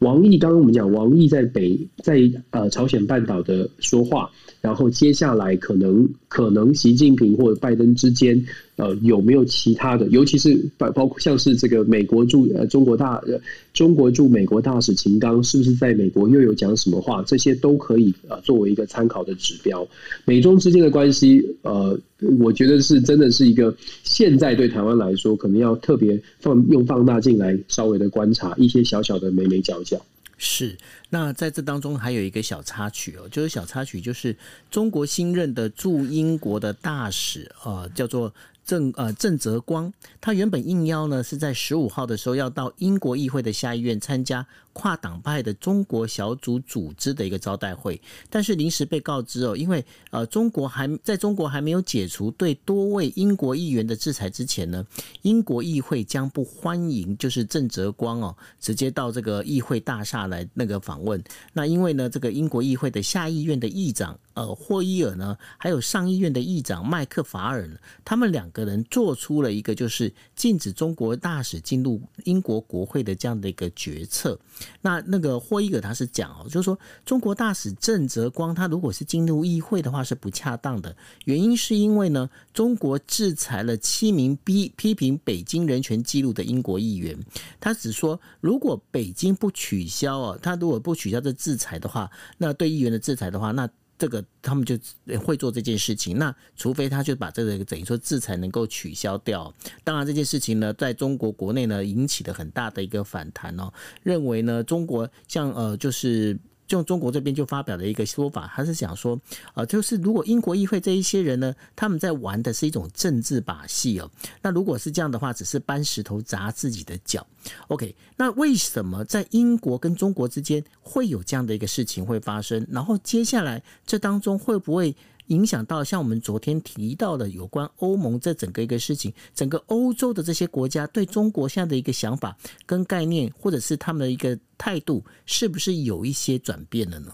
[0.00, 8.44] 王毅刚刚我们讲王毅在北在呃朝鲜半岛的说话，然后接下来可能可能习近平或者拜登之间。
[8.78, 10.06] 呃，有没有其他的？
[10.06, 13.36] 尤其是包包括像是这个美国驻呃中国大呃
[13.74, 17.20] 中国驻美国大使秦刚，是不是在美国又有讲什么话？
[17.24, 19.84] 这些都可以呃作为一个参考的指标。
[20.24, 21.98] 美中之间的关系，呃，
[22.38, 30.00] 我觉得是真的是一个现在对台湾来说，可能要特别放用放大镜来稍微的观察一些小小的眉眉角角。
[30.36, 30.76] 是，
[31.10, 34.36] 那在这当中还有一个小插曲哦，就是小插曲，就是
[34.70, 38.32] 中国新任的驻英国的大使，呃，叫做。
[38.68, 44.46] 郑呃郑泽光，他原本应邀呢是在十五号的时候要到英国议会的下议院参加
[44.78, 54.86] 跨党派的中国小组组织的一个招待会，但是临时被告知哦，因为呃中国还在中国还没有解除对多位英国议员的制裁之前呢，
[55.22, 61.20] 英国议会将不欢迎就是郑泽光哦直接到这个议会大厦来那个访问。
[61.52, 67.68] 那因为呢这个英国议会的下议院的议长呃霍伊尔呢，还有上议院的议长麦克法尔，
[68.04, 68.68] 他们两个。
[68.68, 74.38] 人做出了一个就是禁止中国大使进入英国国会的这样的一个决策。
[74.80, 87.18] 那那个霍伊格他是讲哦，就是说中国大使郑泽光他如果是进入议会的话是不恰当的，原因是因为呢中国制裁了七名批批评北京人权记录的英国议员。
[87.58, 93.68] 他只说如果北京不取消哦，他如果不取消这制裁的话，那对议员的制裁的话，那。
[93.98, 94.78] 这个他们就
[95.18, 99.52] 会做这件事情，那除非他就把这个等于说制裁能够取消掉。
[99.82, 106.38] 当然这件事情呢，在中国国内呢引起了很大的一个反弹哦，认为呢中国像呃就是。
[106.68, 109.18] 就中国这边就发表了一个说法，他是想说，
[109.54, 114.08] 呃，就是如果英国议会这一些人呢，他们在玩的是一种政治把戏哦，
[114.42, 117.26] 那如果是这样的话，只是搬石头砸自己的脚。
[117.68, 122.64] OK，那为什么在英国跟中国之间会有这样的一个事情会发生？
[122.70, 124.94] 然后接下来这当中会不会？
[125.28, 132.36] 影响到像我们昨天提到的有关欧盟这整个一个事情，整个欧洲的这些国家对中国现在的一个想法
[132.66, 137.12] 跟概念，或者是他们的一个态度，是不是有一些转变了呢？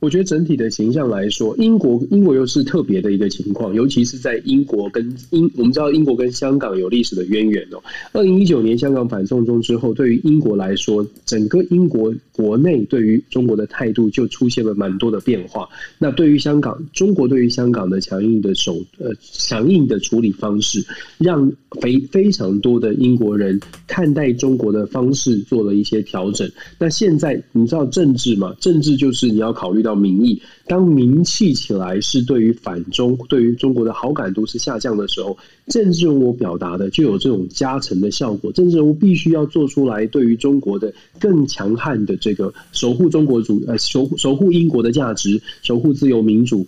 [0.00, 7.82] 我觉得整体的形象来说，英国英国又是特别的一个情况，尤其是在英国跟英，我们知道英国跟香港有历史的渊源哦。
[8.12, 15.68] 二零一九年香港反送中之后，对于英国来说，整个英国国内对于中国的态度就出现了蛮多的变化。
[15.98, 20.82] 那对于香港，中国对于香港的强硬的手呃强硬的处理方式，
[21.18, 26.50] 让非非常多的英国人看待中国的方式做了一些调整。
[26.78, 28.56] 那现在你知道政治嘛？
[28.60, 29.89] 政治就是你要考虑到。
[29.94, 38.52] 民意，当名气起来是对于反中、对于中国的好感度是下降的时候，政治人物表达的就有这种加成的效果。
[38.52, 46.64] 政治人物必须要做出来，对于中国的更强悍的这个守护中国主呃守守护英国的价值，守护自由民主。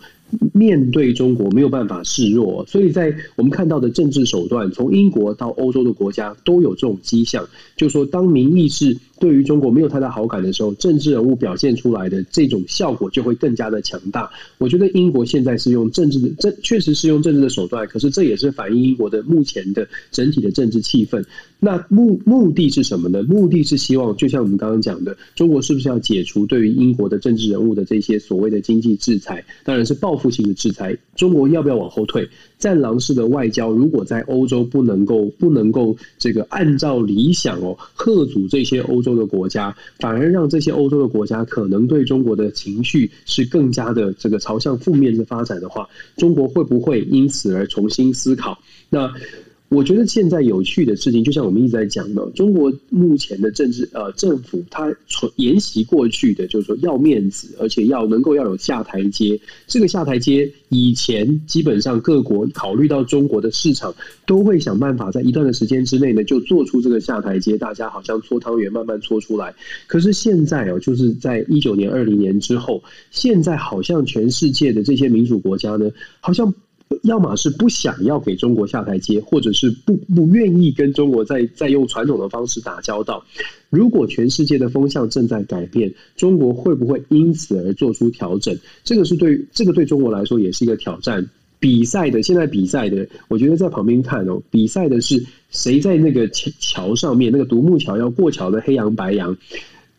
[0.55, 14.31] 面对中国没有办法示弱，所以在我们看到的政治手段，从英国到欧洲的国家都有这种迹象，就说当民意是对于中国没有太大好感的时候，政治人物表现出来的这种效果就会更加的强强大。
[14.57, 21.23] 我觉得英国现在是用政治的，这确实是用政治的手段，可是这也是反映英国的目前的整体的政治气氛。
[21.59, 23.23] 那目目的是什么呢？
[23.25, 29.45] 目的是希望，就像我们刚刚讲的，中国是不是要解除对于英国的政治人物的这些所谓的经济制裁？
[29.63, 30.97] 当然是报复性的制裁。
[31.15, 32.29] 中国要不要往后退？
[32.63, 48.57] 战狼式的外交，如果在欧洲不能够不能够这个按照理想哦，吓阻这些欧洲的国家，反而让这些欧洲的国家可能对中国的情绪是更加的这个朝向负面的发展的话，中国会不会因此而重新思考？
[48.89, 49.13] 那？
[49.73, 54.95] 我觉得现在有趣的事情，就像我们一直在讲的，中国目前的政治呃政府，它
[55.37, 59.41] 沿袭过去的，就是说要面子，而且要能够要有下台阶。
[59.67, 63.95] 这个下台阶以前基本上各国考虑到中国的市场，
[64.27, 67.57] 都会想办法在一段的时间之内呢，就做出这个下台阶。
[67.57, 69.55] 大家好像搓汤圆，慢慢搓出来。
[69.87, 76.53] 可是现在哦，就是在一九年、二零年之后，现在好像全世界的这些民主国家呢，好像。
[77.03, 83.25] 要么是不想要给中国下台阶，或者是不不愿意跟中国再再用传统的方式打交道。
[83.71, 88.57] 如果全世界的风向正在改变，中国会不会因此而做出调整？
[88.85, 91.29] 这个是对这个对中国来说也是一个挑战。
[91.59, 99.37] 比赛的现在比赛的，我觉得在旁边看哦，比赛的是谁在那个桥桥上面，那个独木桥要过桥的黑羊白羊。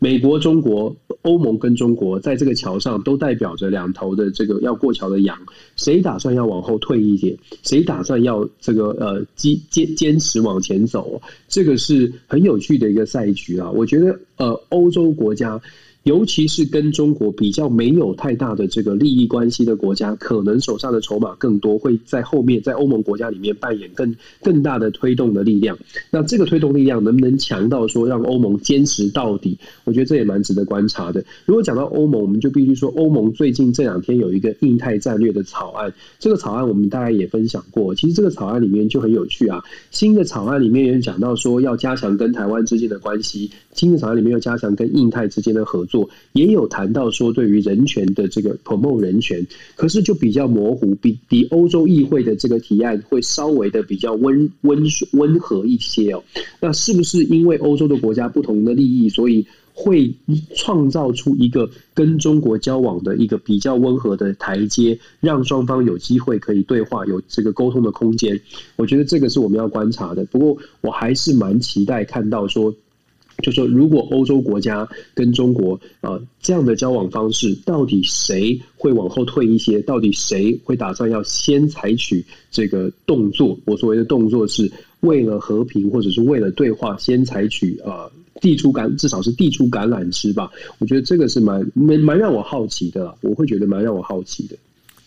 [0.03, 5.37] 美国、中国、欧盟跟中国在这个桥上都代表着两头的这个要过桥的羊，
[5.77, 7.37] 谁打算要往后退一点？
[7.63, 11.21] 谁打算要这个呃坚坚坚持往前走？
[11.47, 13.71] 这个是很有趣的一个赛局啊！
[13.71, 15.61] 我觉得呃，欧洲国家。
[16.03, 25.77] 尤其是跟中国比较没有太大的这个利益关系的国家，可能手上的筹码更多，会在后面在欧盟国家里面扮演更更大的推动的力量。
[26.11, 29.57] 那这个推动力量能不能强到说让欧盟坚持到底？
[29.85, 31.23] 我觉得这也蛮值得观察的。
[31.45, 35.93] 如果讲到欧盟，我们就必须说，欧盟最近这两天有一个印太战略的草案。
[36.19, 39.63] 这个草案我们大概也分享过，其实这个草案里面就很有趣啊。
[39.91, 45.92] 新的草案里面也讲到说要加强跟台湾之间的关系，新的草案里面要加强跟印太之间的合作。
[45.93, 56.23] 做也有谈到说，对于人权的这个 promote 人权，可是就比较模糊，比比欧洲议会的这个提案会稍微的比较温温温和一些哦。
[56.59, 60.11] 那是不是因为欧洲的国家不同的利益，所以会
[60.55, 68.41] 创造出一个跟中国交往的一个比较温和的台阶，让双方有机会可以对话，有这个沟通的空间？
[68.77, 70.25] 我觉得这个是我们要观察的。
[70.25, 72.73] 不过我还是蛮期待看到说。
[73.41, 79.81] 就说，如果欧洲国家跟中国啊这样的交往方式，到底谁会往后退一些？
[79.81, 83.57] 到底谁会打算要先采取这个动作？
[83.65, 90.51] 我所谓的动作是为了和平，或者是为了对话，先采取啊递出橄，至少是递出橄榄枝吧。
[90.79, 94.55] 我觉得这个是蛮蛮蛮让我好奇的，我会觉得蛮让我好奇的。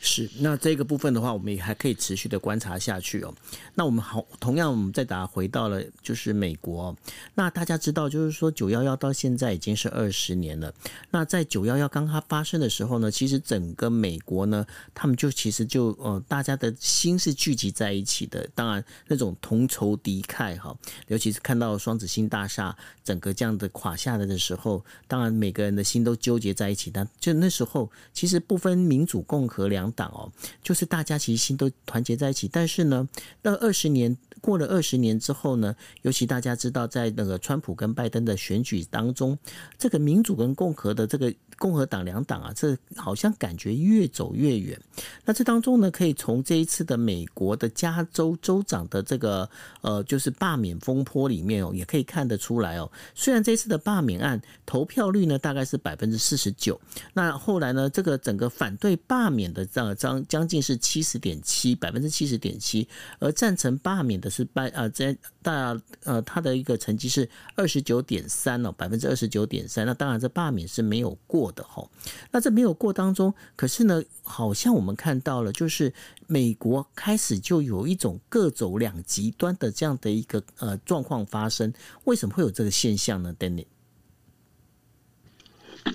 [0.01, 3.35] 是，那这个部分的话，我们也还可以持续的观察下去哦。
[3.75, 6.97] 那我们好，同样我们再打回到了就是美国。
[7.35, 10.73] 那大家知道，就是说九幺幺到现在已经是二十年了。
[11.11, 18.49] 那在九幺幺刚刚发生的时候呢，其实整个美国呢，他们就其实就呃，大家的心是聚集在一起的。
[18.55, 20.77] 当然，那种同仇敌忾哈，
[21.09, 26.91] 尤其是看到双子星大厦整个这样的垮下来的时候，当然每个人的心都纠结在一起。
[26.93, 30.31] 但就那时候，其实不分民主、共和两党哦，
[30.63, 33.09] 就是大家其实心都团结在一起，但是呢，
[33.43, 34.17] 那二十年
[34.47, 39.37] 过了二十年之后呢，尤其大家知道，在那个川普跟拜登的选举当中，
[39.77, 44.81] 这个民主跟共和的这个共和党两党啊，这好像感觉越走越远。
[45.25, 52.89] 那这当中呢，可以从这一次的美国的加州州长的这个呃，就是罢免风波里面哦，也可以看得出来哦。
[53.17, 56.81] 虽然这一次的罢免案投票率呢大概是百分之四十九，
[57.15, 62.87] 那后来呢，这个整个反对罢免的这样将将近是七十点七百分之七十点七，
[63.19, 69.87] 而赞成罢免的是拜呃在大呃他的一个成绩是二十九点三哦，百分之二十九点三。
[69.87, 71.89] 那当然这罢免是没有过的哈。
[72.31, 75.93] 那这没有过当中，可是呢，好像我们看到了，就是
[76.27, 81.73] 美国开始就有一种各走两极端的这样的一个呃状况发生。
[82.05, 83.67] 为什么会有这个现象呢？Danny？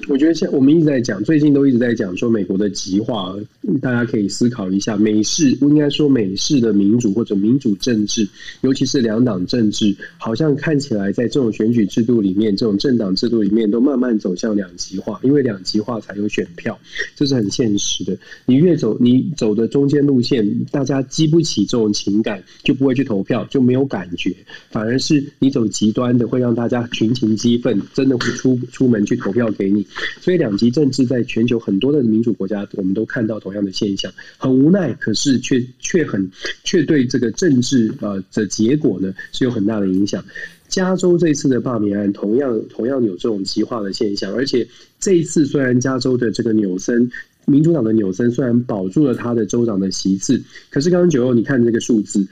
[0.08, 3.36] 我觉得现我们一直在讲，最近都一直在讲说美国的极化，
[3.82, 8.28] 大家可以思考一下，美式不应该说美式的民主或者民主政治，
[8.62, 16.78] 尤其是两党政治，好像看起来在这种选举制度里面，这种政党制度里面，都慢慢走向两极化，因为两极化才有选票，
[17.16, 18.18] 这是很现实的。
[18.46, 24.36] 你越走，你走的中间路线，大家激不起这种情感，就不会去投票，就没有感觉，
[24.72, 29.81] 反而是你走极端的，会让大家群情激愤，真的会出出门去投票给你。
[30.20, 36.30] 所以两极政治在全球很多的民主国家，我们都看到同样的现象，很无奈，可是却却很
[36.64, 40.24] 却对这个政治呃的结果呢是有很大的影响。
[40.68, 44.68] 加州这次的罢免案同样同样有这种极化的现象，而且
[45.00, 47.12] 这一次虽然加州的这个纽森
[47.46, 52.26] 民主党的纽森虽然保住了他的州长的席次，可是刚刚九欧你看这个数字，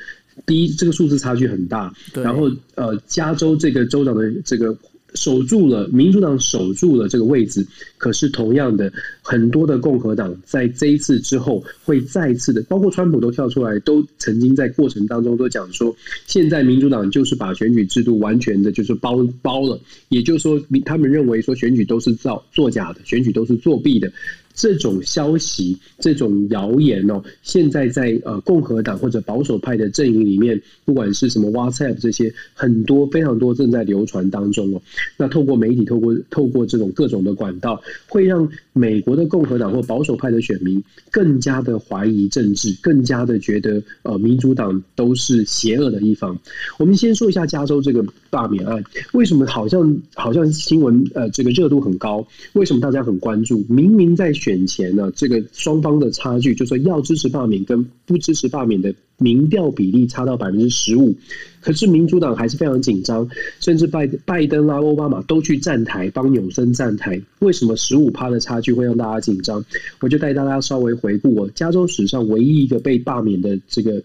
[0.45, 4.77] 第一这个数字差距很大，然后呃加州这个州长的这个。
[5.15, 7.65] 守住了民主党守住了这个位置，
[7.97, 8.91] 可是同样的，
[9.21, 15.95] 很多的共和党在这一次之后会再次的，包括川普都跳出来，都曾经在过程当中都讲说，
[16.25, 19.79] 现在民主党就是把选举制度完全的就是包包了，
[20.09, 24.11] 也就是说，他们认为说选举都是造作假的，选举都是作弊的。
[24.59, 34.81] 这种消息、这种谣言哦，现在在呃共和党或者保守派的阵营里面，不管是什么 WhatsApp 这些，很多非常多正在流传当中哦。
[35.15, 46.37] 那透过媒体、透过透过这种各种的管道，会让美国的共和党或保守派的选民更加的怀疑政治，更加的觉得呃民主党都是邪恶的一方。
[46.77, 48.83] 我们先说一下加州这个罢免案，
[49.13, 52.27] 为什么好像好像新闻呃这个热度很高？
[52.51, 53.63] 为什么大家很关注？
[53.69, 61.15] 明明在选选前呢，这个双方的差距，就说要支持罢免跟不支持罢免的民调比例差到百分之十五，
[61.61, 63.29] 可是民主党还是非常紧张，
[63.59, 67.21] 甚至拜拜登啦、奥巴马都去站台帮纽森站台。
[67.39, 69.63] 为什么十五趴的差距会让大家紧张？
[69.99, 74.01] 我就带大家稍微回顾我加州史上唯一一个被罢免的这个。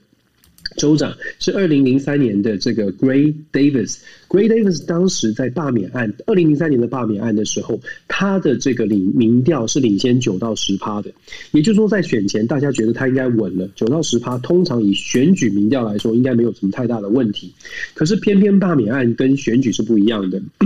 [0.76, 3.98] 州长是二零零三年的这个 Gray Davis。
[4.28, 11.10] Gray Davis 当时在罢免案，二零零三年的罢免案的时候，他的这个领民调是领先九到十趴的。
[11.52, 17.52] 也就是说，在选前大家觉得他应该稳了，九到十趴，通常以选举民调来说，应该没有什么太大的问题。
[17.94, 20.42] 可是偏偏罢免案跟选举是不一样的。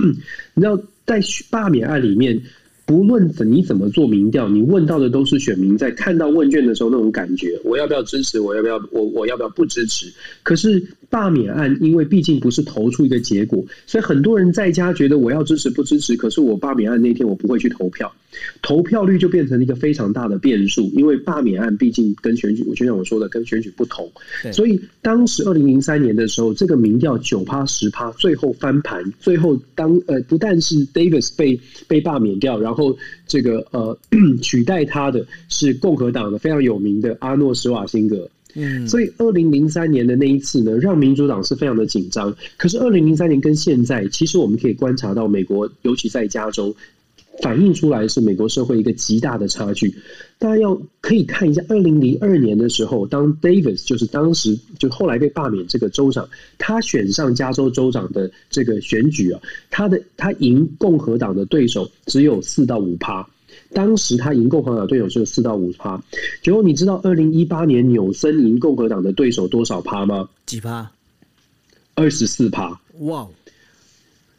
[0.55, 2.41] 你知道，在罢免案里面。
[2.89, 8.41] 不论你怎么做民调，你问到的都是选民在看到问卷的时候那种感觉，我要不要支持？
[8.41, 10.11] 我要不要我我要不要不支持？
[10.43, 16.17] 可是罢免案，因为毕竟不是投出一个结果，所以很多人在家觉得我要支持不支持。
[16.17, 18.11] 可是我罢免案那天我不会去投票，
[18.63, 20.91] 投票率就变成一个非常大的变数。
[20.95, 24.11] 因为罢免案毕竟跟选举，就像我说的，跟选举不同。
[24.53, 32.79] 所以当时二零零三年的时候，这个民调九趴十趴，最后翻盘，最后当呃不但是 Davis 被被罢免掉，然后。
[32.79, 32.97] 后
[33.27, 33.99] 这个呃
[34.41, 42.35] 取代他的是共和党的非常有名的阿诺施瓦辛格，嗯，所以二零零三年的那一次呢，让民主党是非常的紧张。
[42.57, 46.75] 可是二零零三年跟现在，其实我们可以观察到，美国尤其在加州。
[47.41, 49.95] 反映出来是美国社会一个极大的差距，
[50.41, 56.29] 大家要可以看一下，二零零二年的时候，当 Davis 就是当时就后来被罢免这个州长，
[56.59, 59.41] 他选上加州州长的这个选举啊，
[59.71, 63.25] 他的他赢共和党的对手只有四到五趴，
[63.73, 66.03] 当时他赢共和党对手只有四到五趴，
[66.43, 70.29] 结果你知道二零一八年纽森赢共和党的对手多少趴吗？
[70.47, 70.91] 几趴？
[71.95, 72.81] 二十四趴。
[73.01, 73.27] 哇！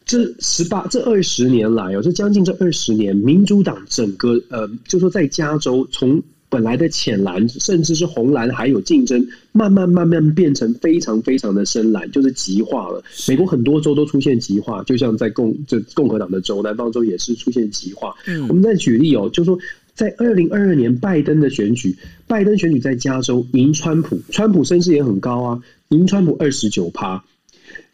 [0.06, 6.20] 这十八这二十年来哦，这将近这二十年，民主党整个呃，就说在加州，从
[6.50, 13.04] 本来的浅蓝，甚至是红蓝，还有竞争，慢慢慢慢变成非常非常的深蓝，就是极化了。
[13.28, 18.16] 美国很多州都出现极化，就像在共这共和党的州，南方州也是出现极化。
[18.28, 19.58] 嗯，我们再举例哦，就说。
[19.96, 21.94] 在二零二二年拜登的选举，
[22.26, 27.22] 拜登选举在加州赢川普，川普声势也很高啊，赢川普二十九趴。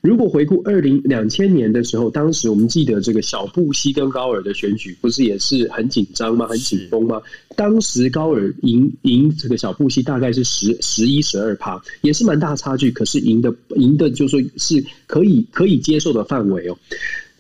[0.06, 6.45] 如果回顾二零两千年的时候，当时我们记得这个小布希跟高尔的选举，不是也是很紧张吗？
[6.45, 7.20] 很紧绷吗？
[7.56, 16.78] 当时高尔赢赢这个小布希大概是十十一十二趴，也是蛮大差距，可是赢的赢的就说是可以可以接受的范围哦。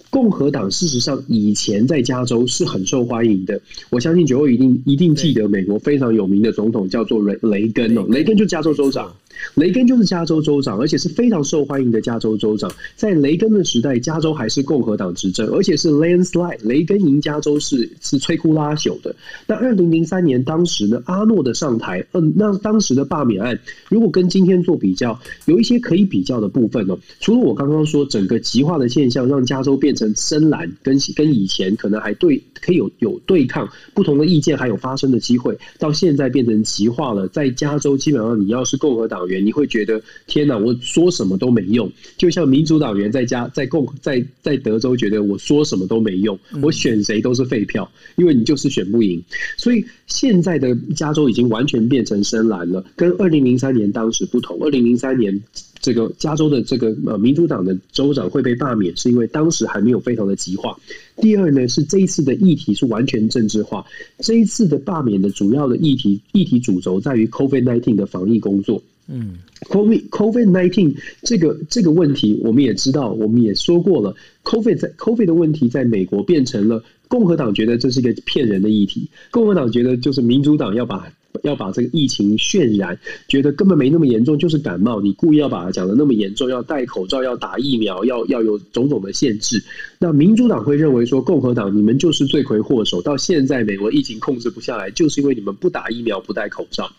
[0.09, 3.61] 共和党事实上以前在加州是很受欢迎的，
[3.91, 9.15] 我相信九位一定一定记得美国非常有名的总统叫做雷雷根哦，雷根就加州州长。
[9.55, 12.71] 雷根就是加州州长，而且是非常受欢迎的加州州长。
[12.95, 19.15] 在雷根的时代，加州还是共和党执政，而且是 landslide，雷根赢加州是是摧枯拉朽的。
[19.47, 23.59] 那二零零三年当时呢，阿诺的上台，嗯，那当时的罢免案，
[23.89, 26.97] 如果跟今天做比较，有一些可以比较的部分哦。
[27.19, 39.24] 除了我刚刚说整个极化的现象让加州变成深蓝，跟跟以前可能还对可以有有对抗不同的意见还有发生的机会，到现在变成极化了，在加州基本上你要是共和党。
[39.27, 49.21] 员你会觉得天哪，我说什么都没用，就像民主党员在家在共在在德州觉得我说什么都没用，我选谁都是废票，因为你就是选不赢。
[49.57, 54.57] 所以现在的加州已经完全变成深蓝了，跟二零零三年当时不同。
[54.61, 55.41] 二零零三年
[55.81, 60.77] 这个加州的这个呃民主党的州长会被罢免，是因为当时还没有非常的极化。
[61.17, 63.85] 第二呢，是这一次的议题是完全政治化，
[64.19, 68.81] 这一次的罢免的主要的议题议题主轴在于 COVID-19 的防疫工作。
[69.07, 69.37] 嗯
[69.69, 74.15] ，COVID COVID nineteen 这个这个问题，我们也知道，我们也说过了。
[74.43, 81.11] COVID 在 COVID 的问题，在美国变成了共和党觉得这是一个骗人的议题，共和党觉得就是民主党要把。
[81.43, 85.01] 要把这个疫情渲染，觉得根本没那么严重，就是感冒。
[85.01, 89.63] 你故意要把它讲的那么严重，要戴口罩，要打疫苗，要要有种种的限制。
[89.99, 93.01] 那民主党会认为说，共和党你们就是罪魁祸首。
[93.01, 96.91] 到现在美国疫情控制不下来，就是因为你们不打疫苗，不戴口罩。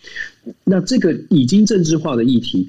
[0.65, 2.69] 那这个已经政治化的议题。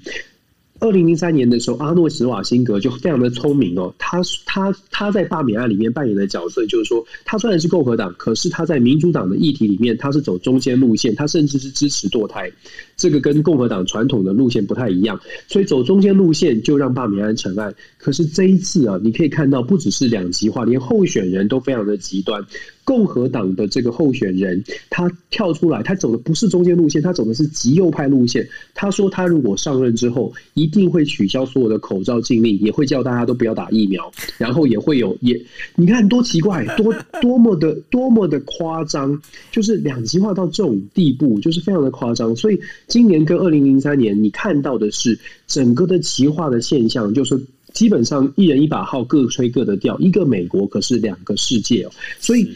[0.79, 12.51] 二零零三年的时候，阿诺·史瓦辛格就非常的聪明哦，他他他在罢免案里面扮演的角色就是说，他虽然是共和党，可是他在民主党的议题里面，他是走中间路线，他甚至是支持堕胎，
[12.95, 17.73] 这个跟共和党传统的路线不太一样，所以走中间路线就让罢免案成案。
[17.97, 22.45] 可是这一次啊，你可以看到，不只是两极化，连候选人都非常的极端。
[22.87, 28.47] 共和党的这个候选人，他跳出来，他走的不是中间路线，他走的是极右派路线。
[28.73, 35.37] 他说，他如果上任之后，一定会取消所有的口罩禁令，也会叫大家都不要打疫苗，然后也会有也，
[35.75, 39.21] 你看多奇怪， 多多么的多么的夸张，
[39.51, 42.33] 就是两极化到这种地步，就是非常的夸张。
[42.37, 42.57] 所以
[42.87, 47.37] 今年跟二零零三年，你看到的是整个的极化的现象，就是。
[47.73, 49.99] 基本上一人一把号，各吹各的调。
[49.99, 52.49] 一个美国可是两个世界哦，所以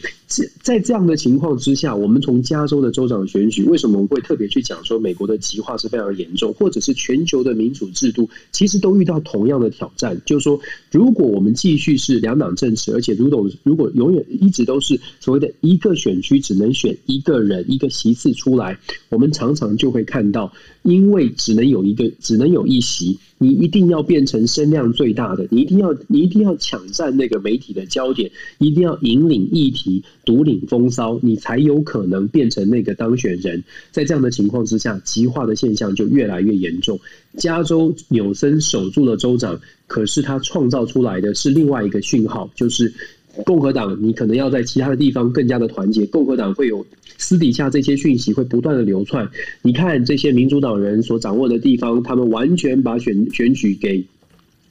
[0.62, 10.20] 在这样的情况之下，我们从加州的州长选举，为什么我们会特别去讲说美国的极化是非常严重，或者是全球的民主制度其实都遇到同样的挑战？
[10.26, 10.60] 就是说，
[10.92, 18.78] 如果我们继续是两党政治，而且如果如果永远一直都是所谓的一个选区只能选一个人一个席次出来，
[19.10, 20.54] 我们常常就会看到，
[20.84, 23.18] 因为只能有一个，只能有一席。
[23.38, 28.30] 你一定要变成声量最大的，你一定要你一定要抢占那个媒体的焦点，
[28.60, 33.64] 一定要引领议题、独领风骚，你才有可能变成那个当选人。
[33.92, 37.00] 在这样的情况之下，极化的现象就越来越严重。
[37.38, 42.94] 加州纽森守住了州长，可是他创造出来的是另外一个讯号，就是。
[43.46, 46.06] 共和党，你可能要在其他的地方更加的团结。
[46.08, 46.86] 共和党会有
[47.18, 49.26] 私底下这些讯息会不断的流窜。
[49.62, 54.04] 你看这些民主党人所掌握的地方，他们完全把选选举给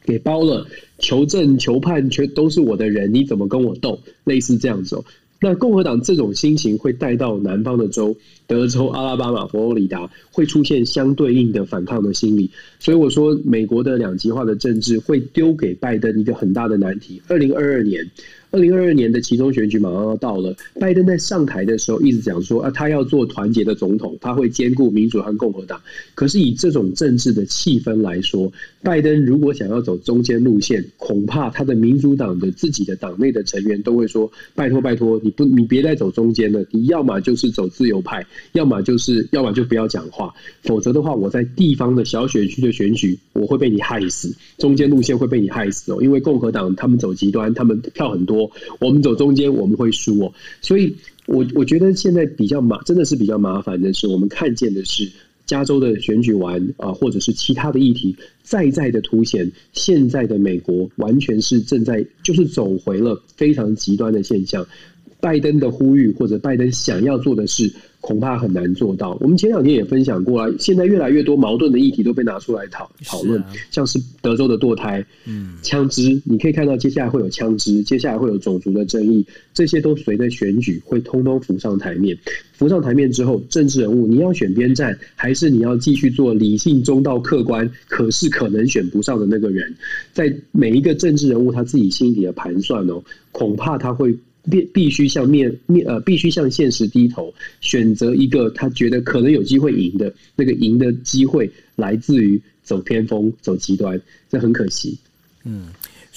[0.05, 0.67] 给包了，
[0.99, 3.99] 求证求判全都是我的人，你怎么跟我斗？
[4.25, 5.05] 类似这样子哦。
[5.41, 8.15] 那共和党这种心情会带到南方的州，
[8.47, 12.51] 德州、阿拉巴马、佛罗里达，会出现相对应的反抗的心理。
[12.79, 17.23] 所以我说，美国的两极化的政治会丢给拜登一个很大的难题。
[17.29, 18.07] 二零二二年。
[18.53, 25.81] 二零二二年的其中选举马上要到了，拜登在上台的时候一直讲说啊，他要做团结的总统，他会兼顾民主和共和党。
[26.17, 48.51] 可是以这种政治的气氛来说，拜登如果想要走中间路线，恐怕他的民主党的自己的党内的成员都会说：拜托拜托，你不你别再走中间了，你要么就是走自由派，要么就是要么就不要讲话，否则的话，我在地方的小选区的选举，我会被你害死，中间路线会被你害死哦，因为共和党他们走极端，他们票很多。
[48.79, 50.33] 我们走中间，我们会输哦。
[50.63, 55.11] 所以，我我觉得现在比较麻，真的是比较麻烦的是，我们看见的是
[55.51, 64.65] 加州的选举完啊，或者是其他的议题，再再的凸显现在的美国完全是正在就是走回了非常极端的现象。
[65.19, 69.17] 拜登的呼吁或者拜登想要做的事，恐怕很难做到。
[69.21, 82.17] 我们前两天也分享过啊，现在越来越多矛盾的议题都被拿出来讨讨论，像是德州的堕胎、嗯，枪支，你可以看到接下来会有枪支，接下来会有种族的争议，这些都随着选举会通通浮上台面。
[82.55, 89.75] 浮上台面之后，政治人物你要选边站，还是你要继续做理性、中道、客观，可是可能选不上的那个人，
[90.13, 94.15] 在每一个政治人物他自己心底的盘算哦，恐怕他会。
[94.51, 104.99] 必必须向面面呃，必须向现实低头，选择一个他觉得可能有机会赢的那个赢的机会，来自于走偏锋、走极端，这很可惜。
[105.45, 105.69] 嗯。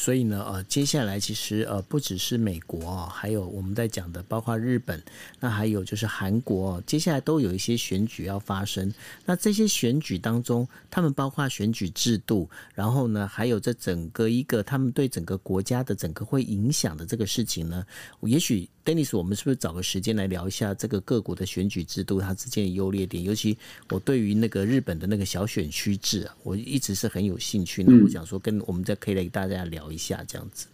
[0.03, 5.01] 所以呢，呃，接下来其实呃，不只是美国，还有我们在讲的，包括日本，
[5.39, 8.93] 那还有就是韩国，接下来都有一些选举要发生。
[9.25, 17.85] 那这些选举当中，他们包括选举制度，然后呢，还有这整个一个他们对整个国家的整个会影响的这个事情呢，
[18.23, 18.67] 也许。
[18.85, 23.23] Dennis，我们是不是找个时间来聊一下这个各国的选举制度它之间的优劣点？
[23.23, 23.57] 尤其
[23.89, 27.83] 我对于那个日本的那个小选区制啊，我一直是很有兴趣。
[27.83, 30.67] 那我想说，跟我们再可以来大家聊一下这样子。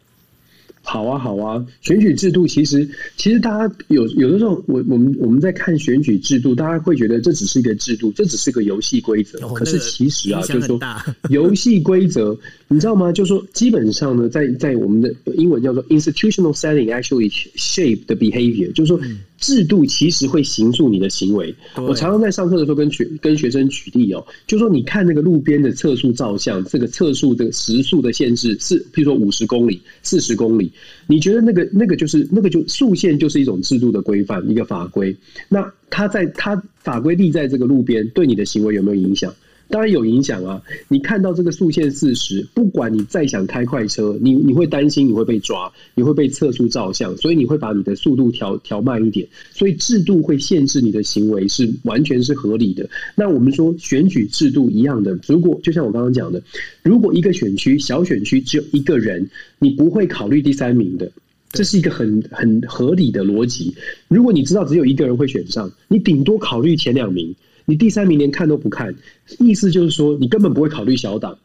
[0.91, 9.37] 好啊，好啊，选举制度其实其实大家有有的时候，我我们我们在看选举制度，大家会觉得这只是一个制度，这只是个游戏规则。
[9.49, 10.79] 可是其实啊，就是说
[11.29, 12.35] 游戏规则，
[12.69, 13.11] 你知道吗？
[13.11, 18.99] 就是说基本上呢，在在我们的英文叫做 institutional setting actually shape the behavior，就是说。
[19.39, 21.53] 制度其实会形塑你的行为。
[21.75, 30.71] 我常常在上课的时候跟学跟学生举例哦，就说你看那个路边的测速照相，这个测速的时速的限制是，譬如说五十公里、四十公里，
[31.07, 35.15] 你觉得那个那个就是那个就速限就是一种制度的规范，一个法规。
[35.47, 39.33] 那它在它法规立在这个路边，对你的行为有没有影响？
[39.70, 40.59] 当然有影响啊！
[40.88, 49.28] 你看到这个速限四十，不管你再想开快车，你你会担心你会被抓，你会被测速照相，所以你会把你的速度调调慢一点。
[49.51, 52.89] 所以制度会限制你的行为是完全是合理的。
[53.15, 56.41] 那我们说选举制度一样的，如果就像我刚刚讲的，
[56.82, 61.11] 如果一个选区小选区只有一个人，你不会考虑第三名的，
[61.51, 63.76] 这是一个很很合理的逻辑。
[64.07, 67.36] 如果你知道只有一个人会选上，你顶多考虑前两名。
[67.70, 68.95] 你第三名连看都不看，
[69.38, 71.38] 意思就是说你根本不会考虑小党。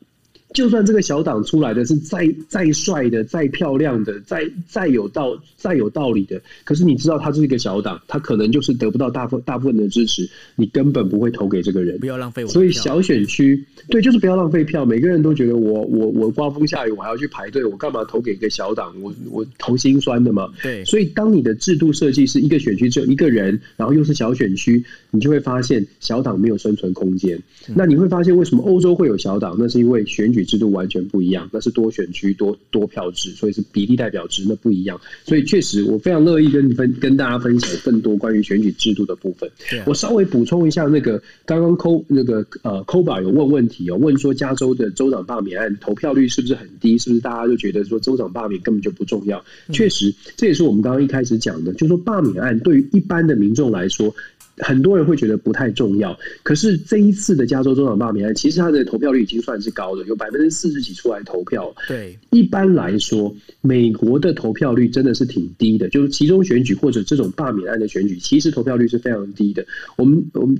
[0.54, 11.98] 就算这个小党出来的是再再帅的、再漂亮的、再再有道、再有道理的，可是你知道他是一个小党，他可能就是得不到大部大部分的支持，你根本不会投给这个人。
[11.98, 12.48] 不要浪费我。
[12.48, 14.86] 所以小选区，对，就是不要浪费票。
[14.86, 18.94] 每个人都觉得我我我刮风下雨我还要去排队，我干嘛投给一个小党？
[19.02, 20.48] 我我投心酸的嘛。
[20.62, 20.84] 对。
[20.84, 27.36] 所以当你的制度设计是一个选区只有一个人，然后又是小选区，你就会发现小党没有生存空间。
[27.66, 27.74] 嗯。
[27.76, 29.56] 那你会发现为什么欧洲会有小党？
[29.58, 30.43] 那是因为选举。
[30.44, 35.00] 制度完全不一样，那是多选区多多票制，所以是比例代表制，那不一样。
[35.24, 39.50] 所以确实，我非常乐意跟你分跟大家分享更多关于选举制度的部分。
[39.86, 46.98] 我稍微补充一下，那个刚刚扣那个呃 Koba 有问问题哦，问说加州的州长罢免案投票率是不是很低？
[46.98, 49.44] 是不是大家就觉得说州长罢免根本就不重要？
[49.72, 54.14] 确实，这也是我们刚刚一开始讲的，就是说罢免案对于一般的民众来说。
[54.58, 61.74] 很多人会觉得不太重要，可是这一次的加州州长罢免案，其实它的投票率已经算是高的，有百分之四十几出来投票。
[61.88, 69.64] 对，一般来说，美国的投票率真的是挺低的，就是其中选举或者这种罢免案的选举，其实投票率是非常低的。
[69.96, 70.56] 我们我们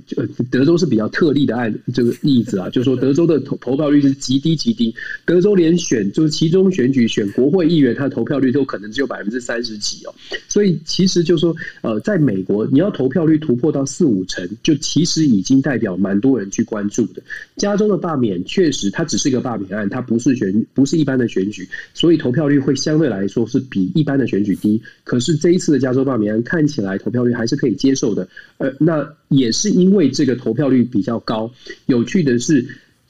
[0.51, 4.93] 德州是比较特例的案，这个例子啊，就是说德州的投投票率是极低极低，
[5.25, 10.13] 德州连选就是其中选举选国会议员，他的投票率都可能只有百分之三十几哦。
[10.49, 17.21] 所以其实就是说，呃，在美国你要投票率突破到四五成，就其实已经代表蛮多人去关注的。
[17.57, 24.81] 加州的罢免确实，它只是一个罢免案，它不是选，不是一般的选举，所以投票率会相对来说是比一般的选举低。
[25.03, 28.27] 可是这一次的加州罢免案看起来投票率还是可以接受的。
[28.57, 31.51] 呃，那也是因为这个投票率比较高。
[31.85, 32.65] 有趣的是。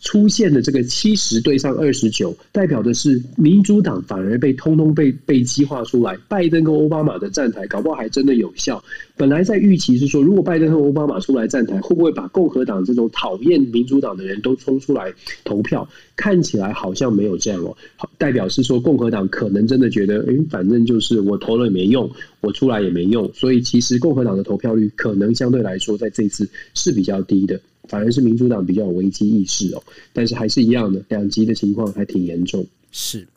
[0.06, 6.16] 出现的这个七十对上二十九，代表的是民主党反而被通通被被激化出来。
[6.30, 8.82] 拜登跟奥巴马的站台，搞不好还真的有效。
[9.18, 15.12] 本来在预期是说，如果拜登和奥巴马出来站台，会不会把共和党这种讨厌民主党的人都冲出来
[15.44, 15.90] 投票？
[16.16, 17.76] 看起来好像没有这样哦。
[18.20, 22.10] 代表是说，共和党可能真的觉得，诶，反正就是我投了也没用，
[22.42, 23.28] 我出来也没用。
[23.34, 27.60] 所以其实共和党的投票率可能相对来说，在这次是比较低的。
[27.88, 29.84] 反而是民主党比较有危机意识哦，
[30.14, 32.66] 但是还是一样的，两极的情况还挺严重。
[32.92, 33.28] 是，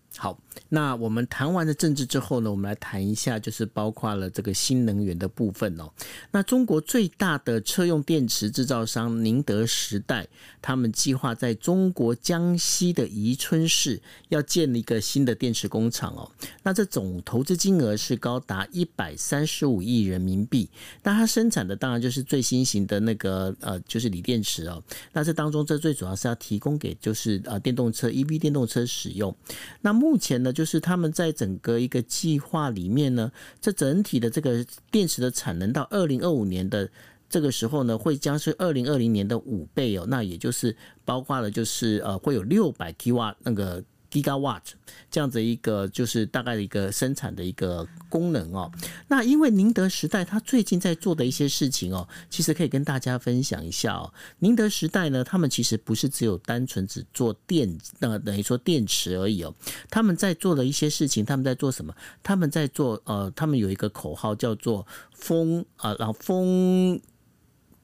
[0.70, 5.90] 那我们谈完了政治之后呢，我们来谈一下，就是包括了这个新能源的部分哦。
[6.30, 10.26] 那中国最大的车用电池制造商宁德时代，
[10.60, 16.30] 他们计划在中国江西的宜春市要建立一个新的电池工厂哦。
[16.62, 20.68] 那这总投资金额是高达一百三十五亿人民币。
[21.02, 24.82] 那它生产的当然就是最新型的那个呃，就是锂电池哦。
[25.12, 29.34] 那这当中，这最主要是要提供给就是呃电动车 EV 电动车使用。
[29.80, 33.30] 那目前呢，就是他们在整个一个计划里面呢，
[33.60, 36.90] 这整体的这个电池的产能到二零二五年的
[37.30, 40.04] 这个时候呢，会将是二零二零年的五倍哦。
[40.08, 43.84] 那也就是包括了，就是呃，会有六百 k 瓦那个。
[44.10, 44.62] Gigawatt
[45.10, 48.70] 这样子一个就是大概的一个生产的一个功能哦。
[49.08, 54.12] 那因为宁德时代它最近在做的一些事情哦，其实可以跟大家分享一下哦。
[54.38, 59.54] 宁德时代呢，他们其实不是只有单纯只做电，呃，等于说电池而已哦。
[59.90, 61.94] 他们在做的一些事情，他们在做什么？
[62.22, 66.98] 他们在做呃，他们有一个口号叫做风啊，然后风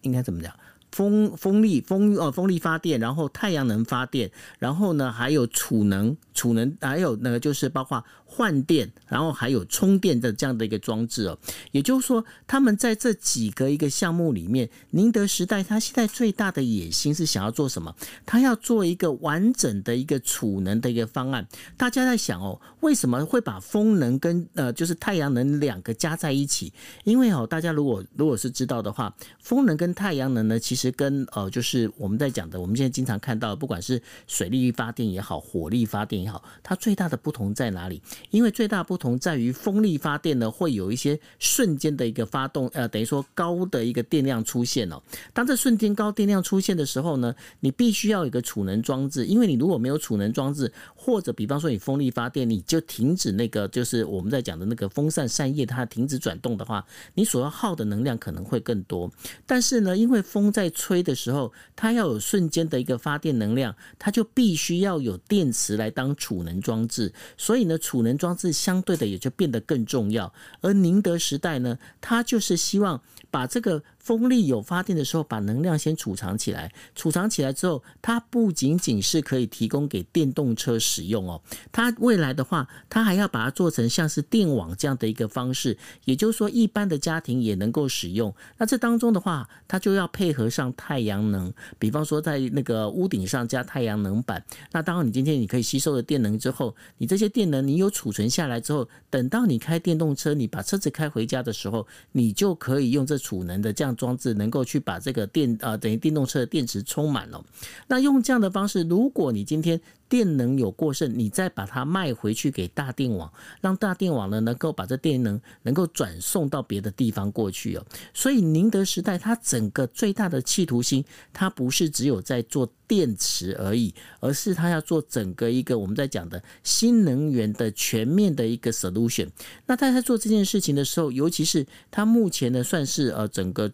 [0.00, 0.54] 应该怎么讲？
[0.94, 4.30] 风风力风呃风力发电，然后太阳能发电，
[4.60, 8.02] 然后呢还有储能储能，还有那个就是包括
[8.34, 11.38] 换电，然后还有充电的这样的一个装置哦。
[11.70, 17.94] 也就是说，他们在这几个一个项目里面，宁德时代它现在最大的野心是想要做什么？
[18.26, 21.46] 它要做一个完整的一个储能的一个方案。
[21.76, 26.72] 大家在想哦，为什么会把风能跟呃就是太阳能两个加在一起？
[27.04, 38.02] 因为哦，大家如果如果是知道的话，风能跟太阳能呢，其实跟呃，就是我们在讲的，我们现在经常看到，不管是水力发电也好，火力发电也好，它最大的不同在哪里？
[38.30, 45.00] 因为最大不同在于风力发电呢，会有一些瞬间的一个发动，呃，等于说高的一个电量出现哦。
[45.32, 59.10] 当这瞬间高电量出现的时候呢，你必须要有个储能装置，因为你如果没有储能装置，或者比方说你风力发电，你就停止那个就是我们在讲的那个风扇扇叶它停止转动的话，你所要耗的能量可能会更多。
[59.46, 70.32] 但是呢，因为风在吹的时候，它要有瞬间的一个发电能量，它就必须要有电池来当储能装置，所以呢，储能装置相对的也就变得更重要。
[70.60, 73.82] 而宁德时代呢，它就是希望把这个。
[74.04, 76.70] 风力有发电的时候，把能量先储藏起来。
[76.94, 81.40] 储藏起来之后，它不仅仅是可以提供给电动车使用哦，
[81.72, 88.34] 它未来的话，它还要把它做成像是电网这样的一个方式，也就是说，一般的家庭也能够使用。
[88.58, 94.44] 那这当中的话，它就要配合上太阳能，比方说在那个屋顶上加太阳能板。
[94.72, 103.93] 那当然，你今天你可以吸收了电能之后，你这些电能你有储存下来之后，等到你开电动车，你把车子开回家的时候，你就可以用这储能的这样。
[103.96, 107.44] 装置能够去把这个电啊、等于电动车的电池充满了。
[107.88, 117.84] 那用这样的方式，如果你今天电能有过剩，你再把它卖回去给大电网，让大电网呢能够把这电能能够转送到别的地方过去哦。
[118.12, 129.28] 所以宁德时代它整个最大的企图心，它不是只有在做电池而已，而是它要做整个一个我们在讲的新能源的全面的一个 solution。
[129.66, 133.72] 那他在做这件事情的时候，尤其是它目前呢算是呃整个。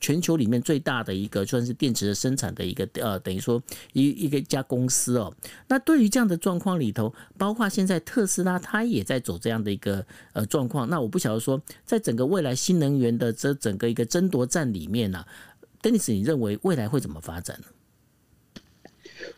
[0.00, 5.34] 全球里面最大的一个算是电池的生产的一个呃，等于说一一个家公司哦。
[5.68, 10.88] 那对于这样的状况里头，包括现在特斯拉，它也在走这样的一个呃状况。
[10.90, 15.26] 那我不晓得说，在整个未来新能源的这整个一个争夺战里面呢、啊
[15.82, 17.66] ，Dennis，你认为未来会怎么发展呢？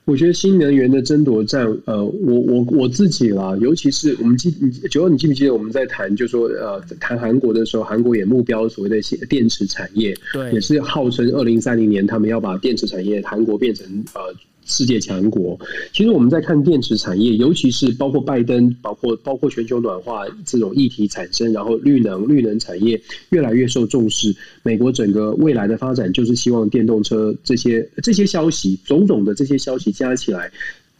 [0.04, 4.50] 我觉得新能源的争夺战，呃，我我我自己啦，尤其是我们记，
[4.90, 14.20] 九号，你记不记得我们在谈，就说呃，谈韩国的时候，韩国也目标所谓的电池产业，对，也是号称二零三零年他们要把电池产业韩国变成呃。
[14.66, 15.58] 世界强国，
[15.92, 23.00] 其实我们在看电池产业，尤其是包括拜登，包括包括全球暖化这种议题产生，然后绿能绿能产业
[23.30, 24.34] 越来越受重视。
[24.62, 30.50] 美国整个未来的发展，就是希望电动车这些这些消息，种种的这些消息加起来。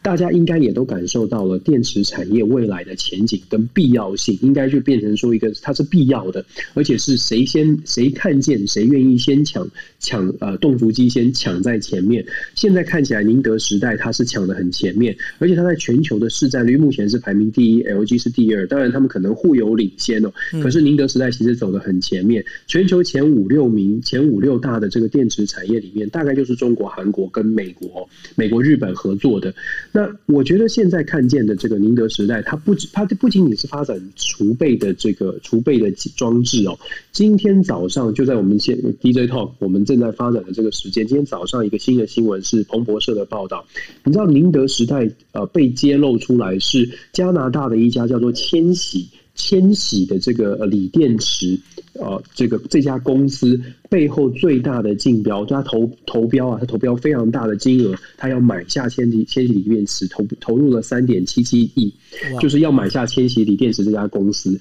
[0.07, 12.25] 大家应该也都感受到了电池产业未来的前景跟必要性，应该就变成说一个它是必要的，而且是谁先谁看见谁愿意先抢抢呃动足机先抢在前面。
[12.55, 18.65] 现在看起来宁德时代它是抢的很前面，而且它在全球的市占率目前是排名第一，LG 是第二。
[18.69, 20.33] 当然他们可能互有领先哦，
[20.63, 22.45] 可是宁德时代其实走的很前面。
[22.69, 29.53] 全球前五六名、前五六大的这个电池产业里面，大概就是中国、韩国跟美国、美国、日本合作的。
[29.97, 36.79] 那我觉得现在看见的这个宁德时代，它不止它不仅仅是发展储备的这个储备的装置哦。
[37.13, 43.65] 今天早上就在我们现 DJ Talk 我们正在发展的这个时间，今天早上一个新的新闻是彭博社的报道，
[44.05, 49.09] 你知道宁德时代呃被揭露出来是加拿大的一家叫做千禧。
[49.37, 51.57] 千禧的这个锂电池，
[51.93, 61.93] 呃，这个这家公司背后最大的竞标，他投投标啊，他投标非常大的金额，他要买下千禧千禧锂电池，投投入了三点七七亿，
[62.41, 64.59] 就是要买下千禧锂电池这家公司。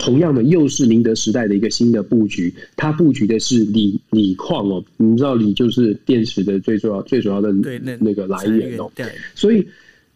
[0.00, 8.90] 同样的，又是宁德时代的一个新的布局，它布局的是锂锂矿哦，你知道锂就是电池的最重要最主要的那那个来源哦，
[9.34, 9.66] 所以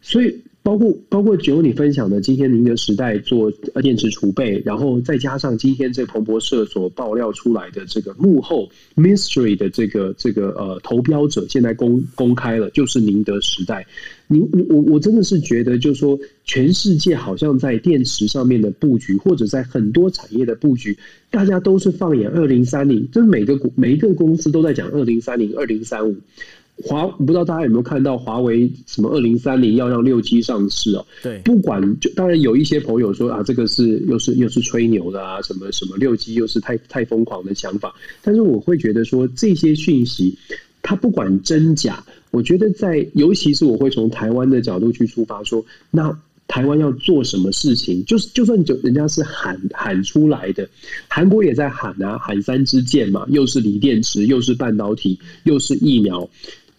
[0.00, 0.34] 所以。
[0.62, 3.50] 包括包括九你分享的今天宁德时代做
[3.82, 13.86] 电池储备，然后再加上今天这彭博社所爆料出来的这个幕后 mystery 的这个这个呃投标者，现在公公开了，就是宁德时代。
[14.28, 14.38] 你
[14.68, 20.96] 我我真的是觉得，就是说全世界好像在电池上面的布局，或者在很多产业的布局，
[21.30, 26.14] 大家都是放眼二零三零，就是每个每一个公司都在讲二零三零、二零三五。
[26.82, 31.06] 华不知道大家有没有看到华为什么二零三零要让六 G 上市哦？
[31.22, 37.94] 对，不管就当然有一些朋友说啊，这个是又是又是吹牛的啊，什么什么六 G 又是太太疯狂的想法。
[38.22, 40.36] 但是我会觉得说这些讯息，
[40.82, 46.18] 它不管真假，我觉得在尤其是我会从台湾的角度去出发说，那
[46.48, 48.04] 台湾要做什么事情？
[48.06, 50.68] 就是就算就人家是喊喊出来的，
[51.06, 56.28] 韩国也在喊啊，喊三支箭嘛，又是锂电池，又是半导体，又是疫苗。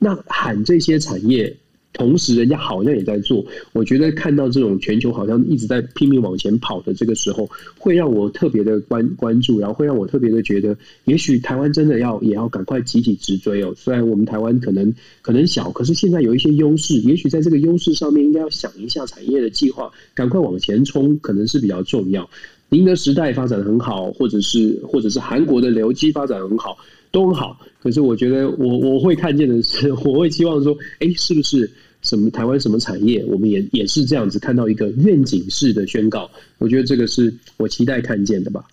[0.04, 1.56] 那喊这些产业，
[1.93, 3.45] 同时人家好像也在做。
[3.72, 7.47] 我觉得看到这种全球好像一直在拼命往前跑的这个时候，
[7.78, 10.76] 会让我特别的关关注，然后会让我特别的觉得，
[11.06, 13.72] 也许台湾真的要也要赶快集体直追哦。
[13.78, 14.91] 虽然我们台湾可能
[15.22, 22.28] 可能小，可是现在有一些优势，也许在这个优势上面，应该要想一下产业的计划，赶快往前冲，可能是比较重要。
[22.70, 26.78] 宁德时代发展很好，或者是或者是韩国的辽基发展很好。
[27.12, 31.70] 都很好，可是我觉得我我会看见的是， 我会期望说，哎，是不是
[32.01, 36.30] 什么台湾什么产业，我们也也是这样子看到一个愿景式的宣告？
[36.57, 38.64] 我觉得这个是我期待看见的吧。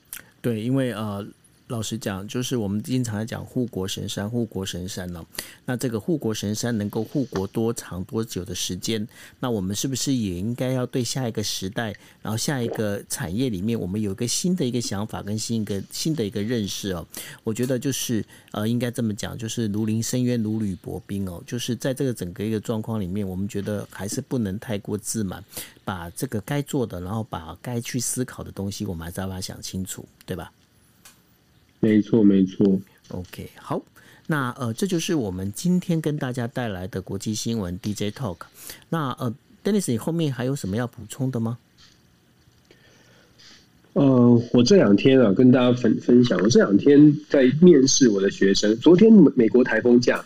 [0.40, 1.26] 对，因为呃。
[1.68, 5.26] 老实讲，就是我们经常在讲护国神山，护国神山呢、哦。
[5.66, 9.06] 那这个护国神山能够护国多长多久的时间？
[9.38, 17.06] 那我们是不是也应该要对下一个时代，然后下一个产业里面，我们有一个新的一个想法跟新一个新的一个认识哦？
[17.44, 21.42] 我觉得就是呃，应该这么讲，就是如临深渊，如履薄冰哦。
[21.46, 25.44] 就是在这个整个一个状况里面，我们觉得还是不能太过自满，
[25.84, 30.50] 把这个该做的，然后把该去思考的东西，我们还是要把它想清楚，对吧？
[31.80, 32.80] 没错，没错。
[33.08, 33.80] OK，好，
[34.26, 38.38] 那呃，这就是我们今天跟大家带来的国际新闻 DJ Talk。
[38.88, 41.58] 那呃，Dennis，你后面还有什么要补充的吗？
[43.94, 48.76] 呃，我这两天啊，跟大家分分享，我这两天在面试我的学生。
[48.78, 50.24] 昨天美国台风假。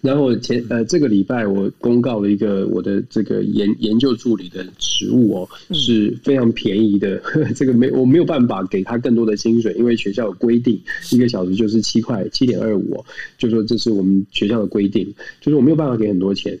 [0.00, 10.80] 然后前呃这个礼拜我公告了一个我的这个研研究助理的职务哦，是非常便宜的，呵 呵这个没我没有办法给他更多的薪水，因为学校有规定，
[11.12, 13.04] 一个小时就是七块七点二五，
[13.36, 15.06] 就说这是我们学校的规定，
[15.40, 16.58] 就是我没有办法给很多钱。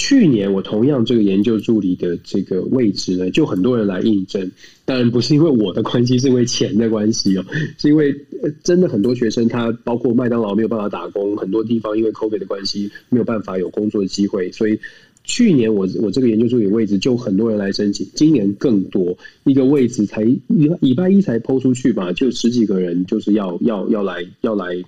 [0.00, 4.48] 去年我同样这个研究助理的这个位置呢，就很多人来应征。
[4.84, 7.44] 当然不是因为我的关系，是因为钱的关系哦，
[7.76, 8.14] 是因为
[8.62, 14.78] 真的很多学生他包括麦当劳没有办法打工，很多地方因为 COVID 的关系没有办法有工作的机会，所以
[15.24, 20.40] 去年我我这个研究助理位置就很多人来申请，今年更多，一个位置才一
[20.80, 24.66] 礼拜一才 PO 出去吧，就十几个人就是要要要来要来。
[24.66, 24.84] 要来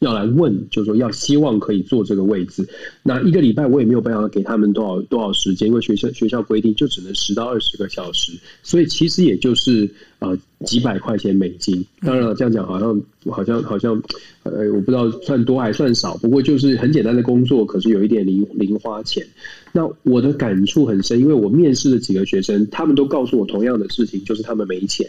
[0.00, 2.68] 要来问，就是说要希望可以坐这个位置。
[3.02, 8.32] 那一个礼拜我也没有办法给他们多少多少时间，因为学校学校规定就只能十到二十个小时，
[8.62, 9.88] 所以其实也就是
[10.20, 11.84] 呃几百块钱美金。
[12.00, 14.00] 当然了，这样讲好像好像好像
[14.44, 19.26] 呃我不知道算多还算少，不过就是很简单的工作，可是有一点零零花钱。
[19.72, 25.06] 那我的感触很深，因为我面试的几个学生，他们都告诉我同样的事情，就是他们没钱，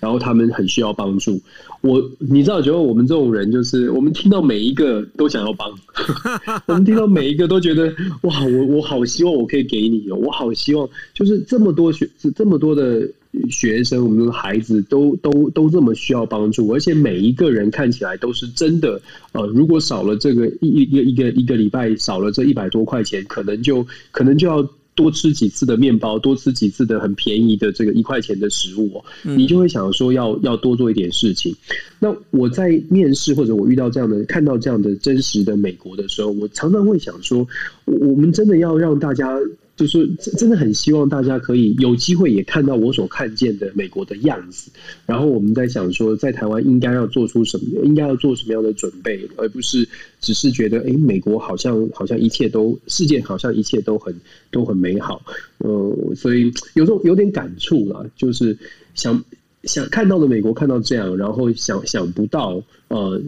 [0.00, 1.38] 然后他们很需要帮助。
[1.82, 5.70] 我你知道，觉得我们这种人，就是我们听到每一个都想要帮，
[6.66, 7.92] 我们听到每一个都觉得
[8.22, 13.06] 哇，我我好希望我可以给你哦，我好希望就是这么多学这么多的。
[13.48, 19.00] 学生，我们的孩子都都都这么需要帮助，而且每一个人看起来都是真的。
[19.32, 31.54] 呃，如果少了这个一一个一个一个礼拜少了这一百多块钱，可能就可能就要多吃几次的面包，多吃几次的很便宜的这个一块钱的食物，你就会想说要要多做一点事情。
[32.00, 37.46] 那我在面试或者我遇到这样的看到这样的真实的美国的时候，我常常会想说，
[37.84, 39.38] 我们真的要让大家。
[39.80, 40.06] 就是
[40.36, 44.70] 真的很希望大家可以有机会也看到我所看见的美国的样子，
[45.06, 49.88] 然后我们在想说，在台湾应该要做出什么，应该要做什么样的准备，而不是
[50.20, 54.14] 只是觉得，哎，美国好像好像一切都世界好像一切都很
[54.50, 55.22] 都很美好，
[55.56, 58.58] 呃，所以有时候有点感触了，就是
[58.94, 59.24] 想。
[59.64, 63.20] 想看到的美国看到这样，然后想想不到，呃，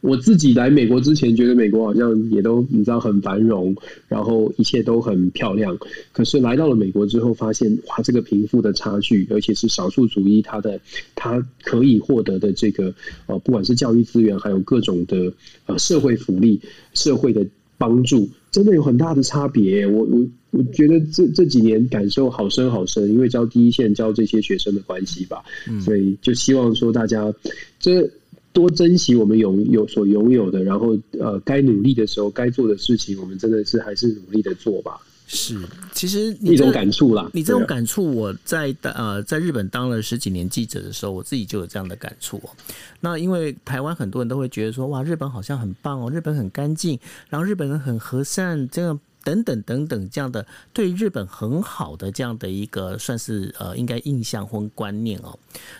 [0.00, 3.74] 我自己来美国之前觉得美国好像也都你知道很繁荣，
[4.06, 5.76] 然后一切都很漂亮。
[6.12, 10.80] 可是来到了美国之后，发现哇，这个贫富的差距，而且是少数族裔他的
[11.16, 12.94] 他可以获得的这个
[13.26, 15.32] 呃，不管是教育资源，还有各种的
[15.66, 16.60] 呃社会福利、
[16.94, 17.44] 社会的
[17.76, 19.84] 帮助，真的有很大的差别。
[19.84, 20.24] 我我。
[20.56, 27.32] 我觉得这这几年感受好深好深，因为教第一线教这些学生的关系吧，嗯、所以就希望说大家
[27.78, 28.08] 这
[28.52, 34.98] 多珍惜我们拥有所拥有的，然后呃该努力的时候该做的事情，我们真的是还是努力的做吧。
[35.28, 35.58] 是，
[35.92, 37.28] 其实一种感触啦。
[37.34, 42.48] 你这种感触，我在呃在日本当了十几年记者的时候，我自己就有这样的感触哦。
[43.00, 46.98] 那因为台湾很多人都会觉得说，哇，日本好像很棒哦，日本很干净，
[47.28, 48.98] 然后日本人很和善，这样。
[49.26, 55.36] 等等等等，这样的对日本很好的这样的一个算是呃，应该印象或观念哦。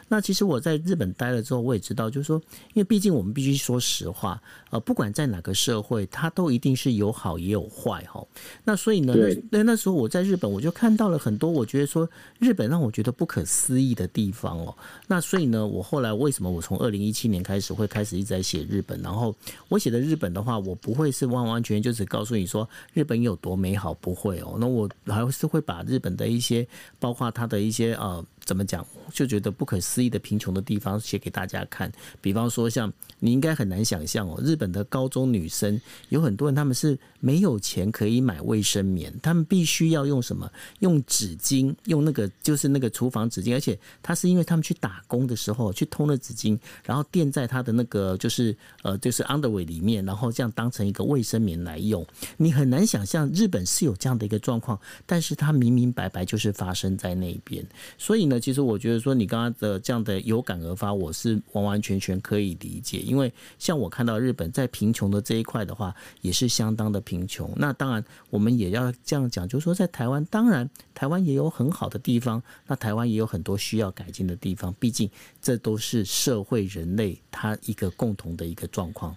[0.09, 2.43] 那其实我在日本待了之后，我也知道，就是说，
[2.75, 8.27] 因为毕竟我们必须说实话，呃，不管在哪个社会，它都一定是有好也有坏哈。
[8.65, 9.15] 那所以呢，
[9.49, 12.09] 那那时候我在日本，我就看到了很多我觉得说
[12.41, 14.77] 日本让我觉得不可思议的地方哦。
[15.07, 19.33] 那所以呢，我后来为什么我从二零一七年开始会开始一直在写日本，然后
[19.69, 23.36] 我写的日本的话，我不会是完完全全就只告诉你说日本有。
[23.37, 24.57] 多美好，不会哦。
[24.59, 26.67] 那我还是会把日本的一些，
[26.99, 28.25] 包括它的一些呃。
[28.47, 28.87] 怎么讲？
[29.13, 31.91] 就觉得不可思议的贫穷的地方写给大家看。
[32.21, 35.81] 比方说，像你应该很难想象哦，日本的高中女生
[36.11, 40.49] 有很多人，他们是没有钱可以买卫生棉，他们必须要用什么？
[40.79, 43.53] 用纸巾，用那个就是那个厨房纸巾。
[43.53, 52.07] 而且他是因为他们去打工的时候去偷了纸巾，然后垫在他的那个就是呃就是 underwear 里面，然后这样当成一个卫生棉来用。
[52.37, 57.67] 你很难想象日本是有这样的一个状况，但是它明明白白就是发生在那边。
[57.99, 58.36] 所以呢。
[58.39, 62.99] 其实我觉得说你刚刚的这样的有感而发，我是完完全全可以理解。
[62.99, 67.51] 因为像我看到日本在贫穷的这一块的话，也是相当的贫穷。
[67.57, 74.75] 那当然我们也要这样讲，就是说在台湾，当然台湾也有很好的地方，那台湾也有很多需要改进的地方。
[74.79, 75.11] 毕竟
[75.41, 79.15] 这都是社会人类他一个共同的一个状况。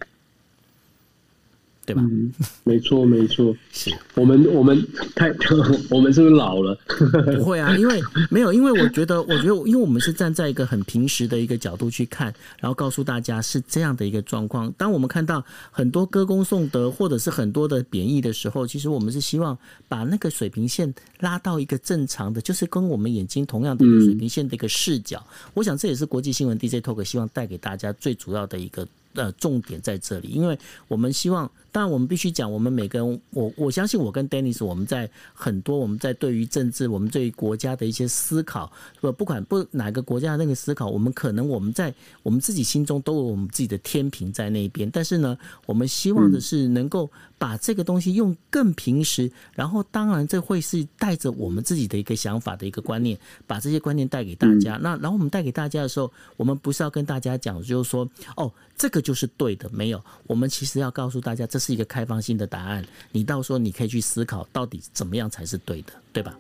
[1.90, 2.04] 对吧？
[2.06, 2.32] 嗯，
[2.64, 3.56] 没错，没错。
[3.72, 4.80] 是我们，我们
[5.16, 5.34] 太，
[5.90, 6.78] 我们是不是老了？
[7.36, 14.72] 不会啊，因为没有，因为我觉得，我觉得，因为我们是站在一个很平时的一个角度去看，然后告诉大家是这样的一个状况。
[14.78, 25.18] 当我们看到很多歌功颂德，或者是很多的贬义的时候，其实我们是希望把那个水平线拉到一个正常的，就是跟我们眼睛同样的一个水平线的一个视角。
[25.18, 28.88] 嗯、我想这也是国际新闻 DJ Talk 希望带给大家最主要的一个。
[29.16, 41.94] 呃，重点在这里，因为我们希望，当然我们必须讲，我们每个人，我我相信我跟 Dennis，我们在很多我们在对于政治，我们对于国家的一些思考，不不管不哪个国家的那个思考，我们可能我们在
[42.24, 54.78] 我们自己心中都有我们自己的天平在那边，但是呢，我们希望的是能够把这个东西用更平时，然后当然这会是带着我们自己的一个想法的一个观念，把这些观念带给大家。
[54.82, 58.52] 那然后我们带给大家的时候，我们不是要跟大家讲，就是说哦。
[58.80, 60.02] 这个就是对的，没有。
[60.26, 62.86] 我们其实要告诉大家，这是一个开放性的答案。
[63.12, 66.36] 你到时候你可以去思考，到底怎么样才是对的，对吧？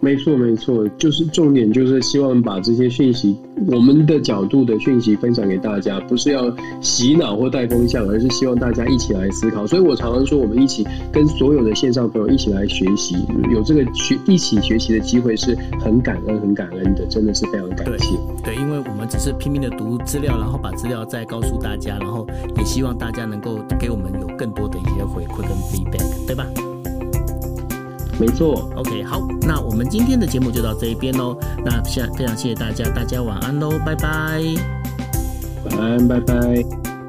[0.00, 3.36] 没错，没错，就是重点，就是希望把这些讯息，
[3.68, 9.66] 我们的角度的讯息分享给大家，不是要洗脑或带风向，而是希望大家一起来思考。
[9.66, 13.14] 所以我常常说，我们一起跟所有的线上朋友一起来学习，
[13.52, 18.16] 有这个学一起学习的机会，是很感恩、很感恩的，真的是非常感谢。
[18.42, 22.26] 对，对，因为我们只是拼命的读资料，然后把资料再告诉大家，然后
[22.56, 26.46] 也希望大家能够给我们有更多的一些回馈跟 feedback，对吧？
[28.20, 31.34] 没错，OK，好，那我们今天的节目就到这一边喽。
[31.64, 34.42] 那非常非常谢谢大家，大家晚安喽，拜拜，
[35.64, 36.99] 晚安，拜拜。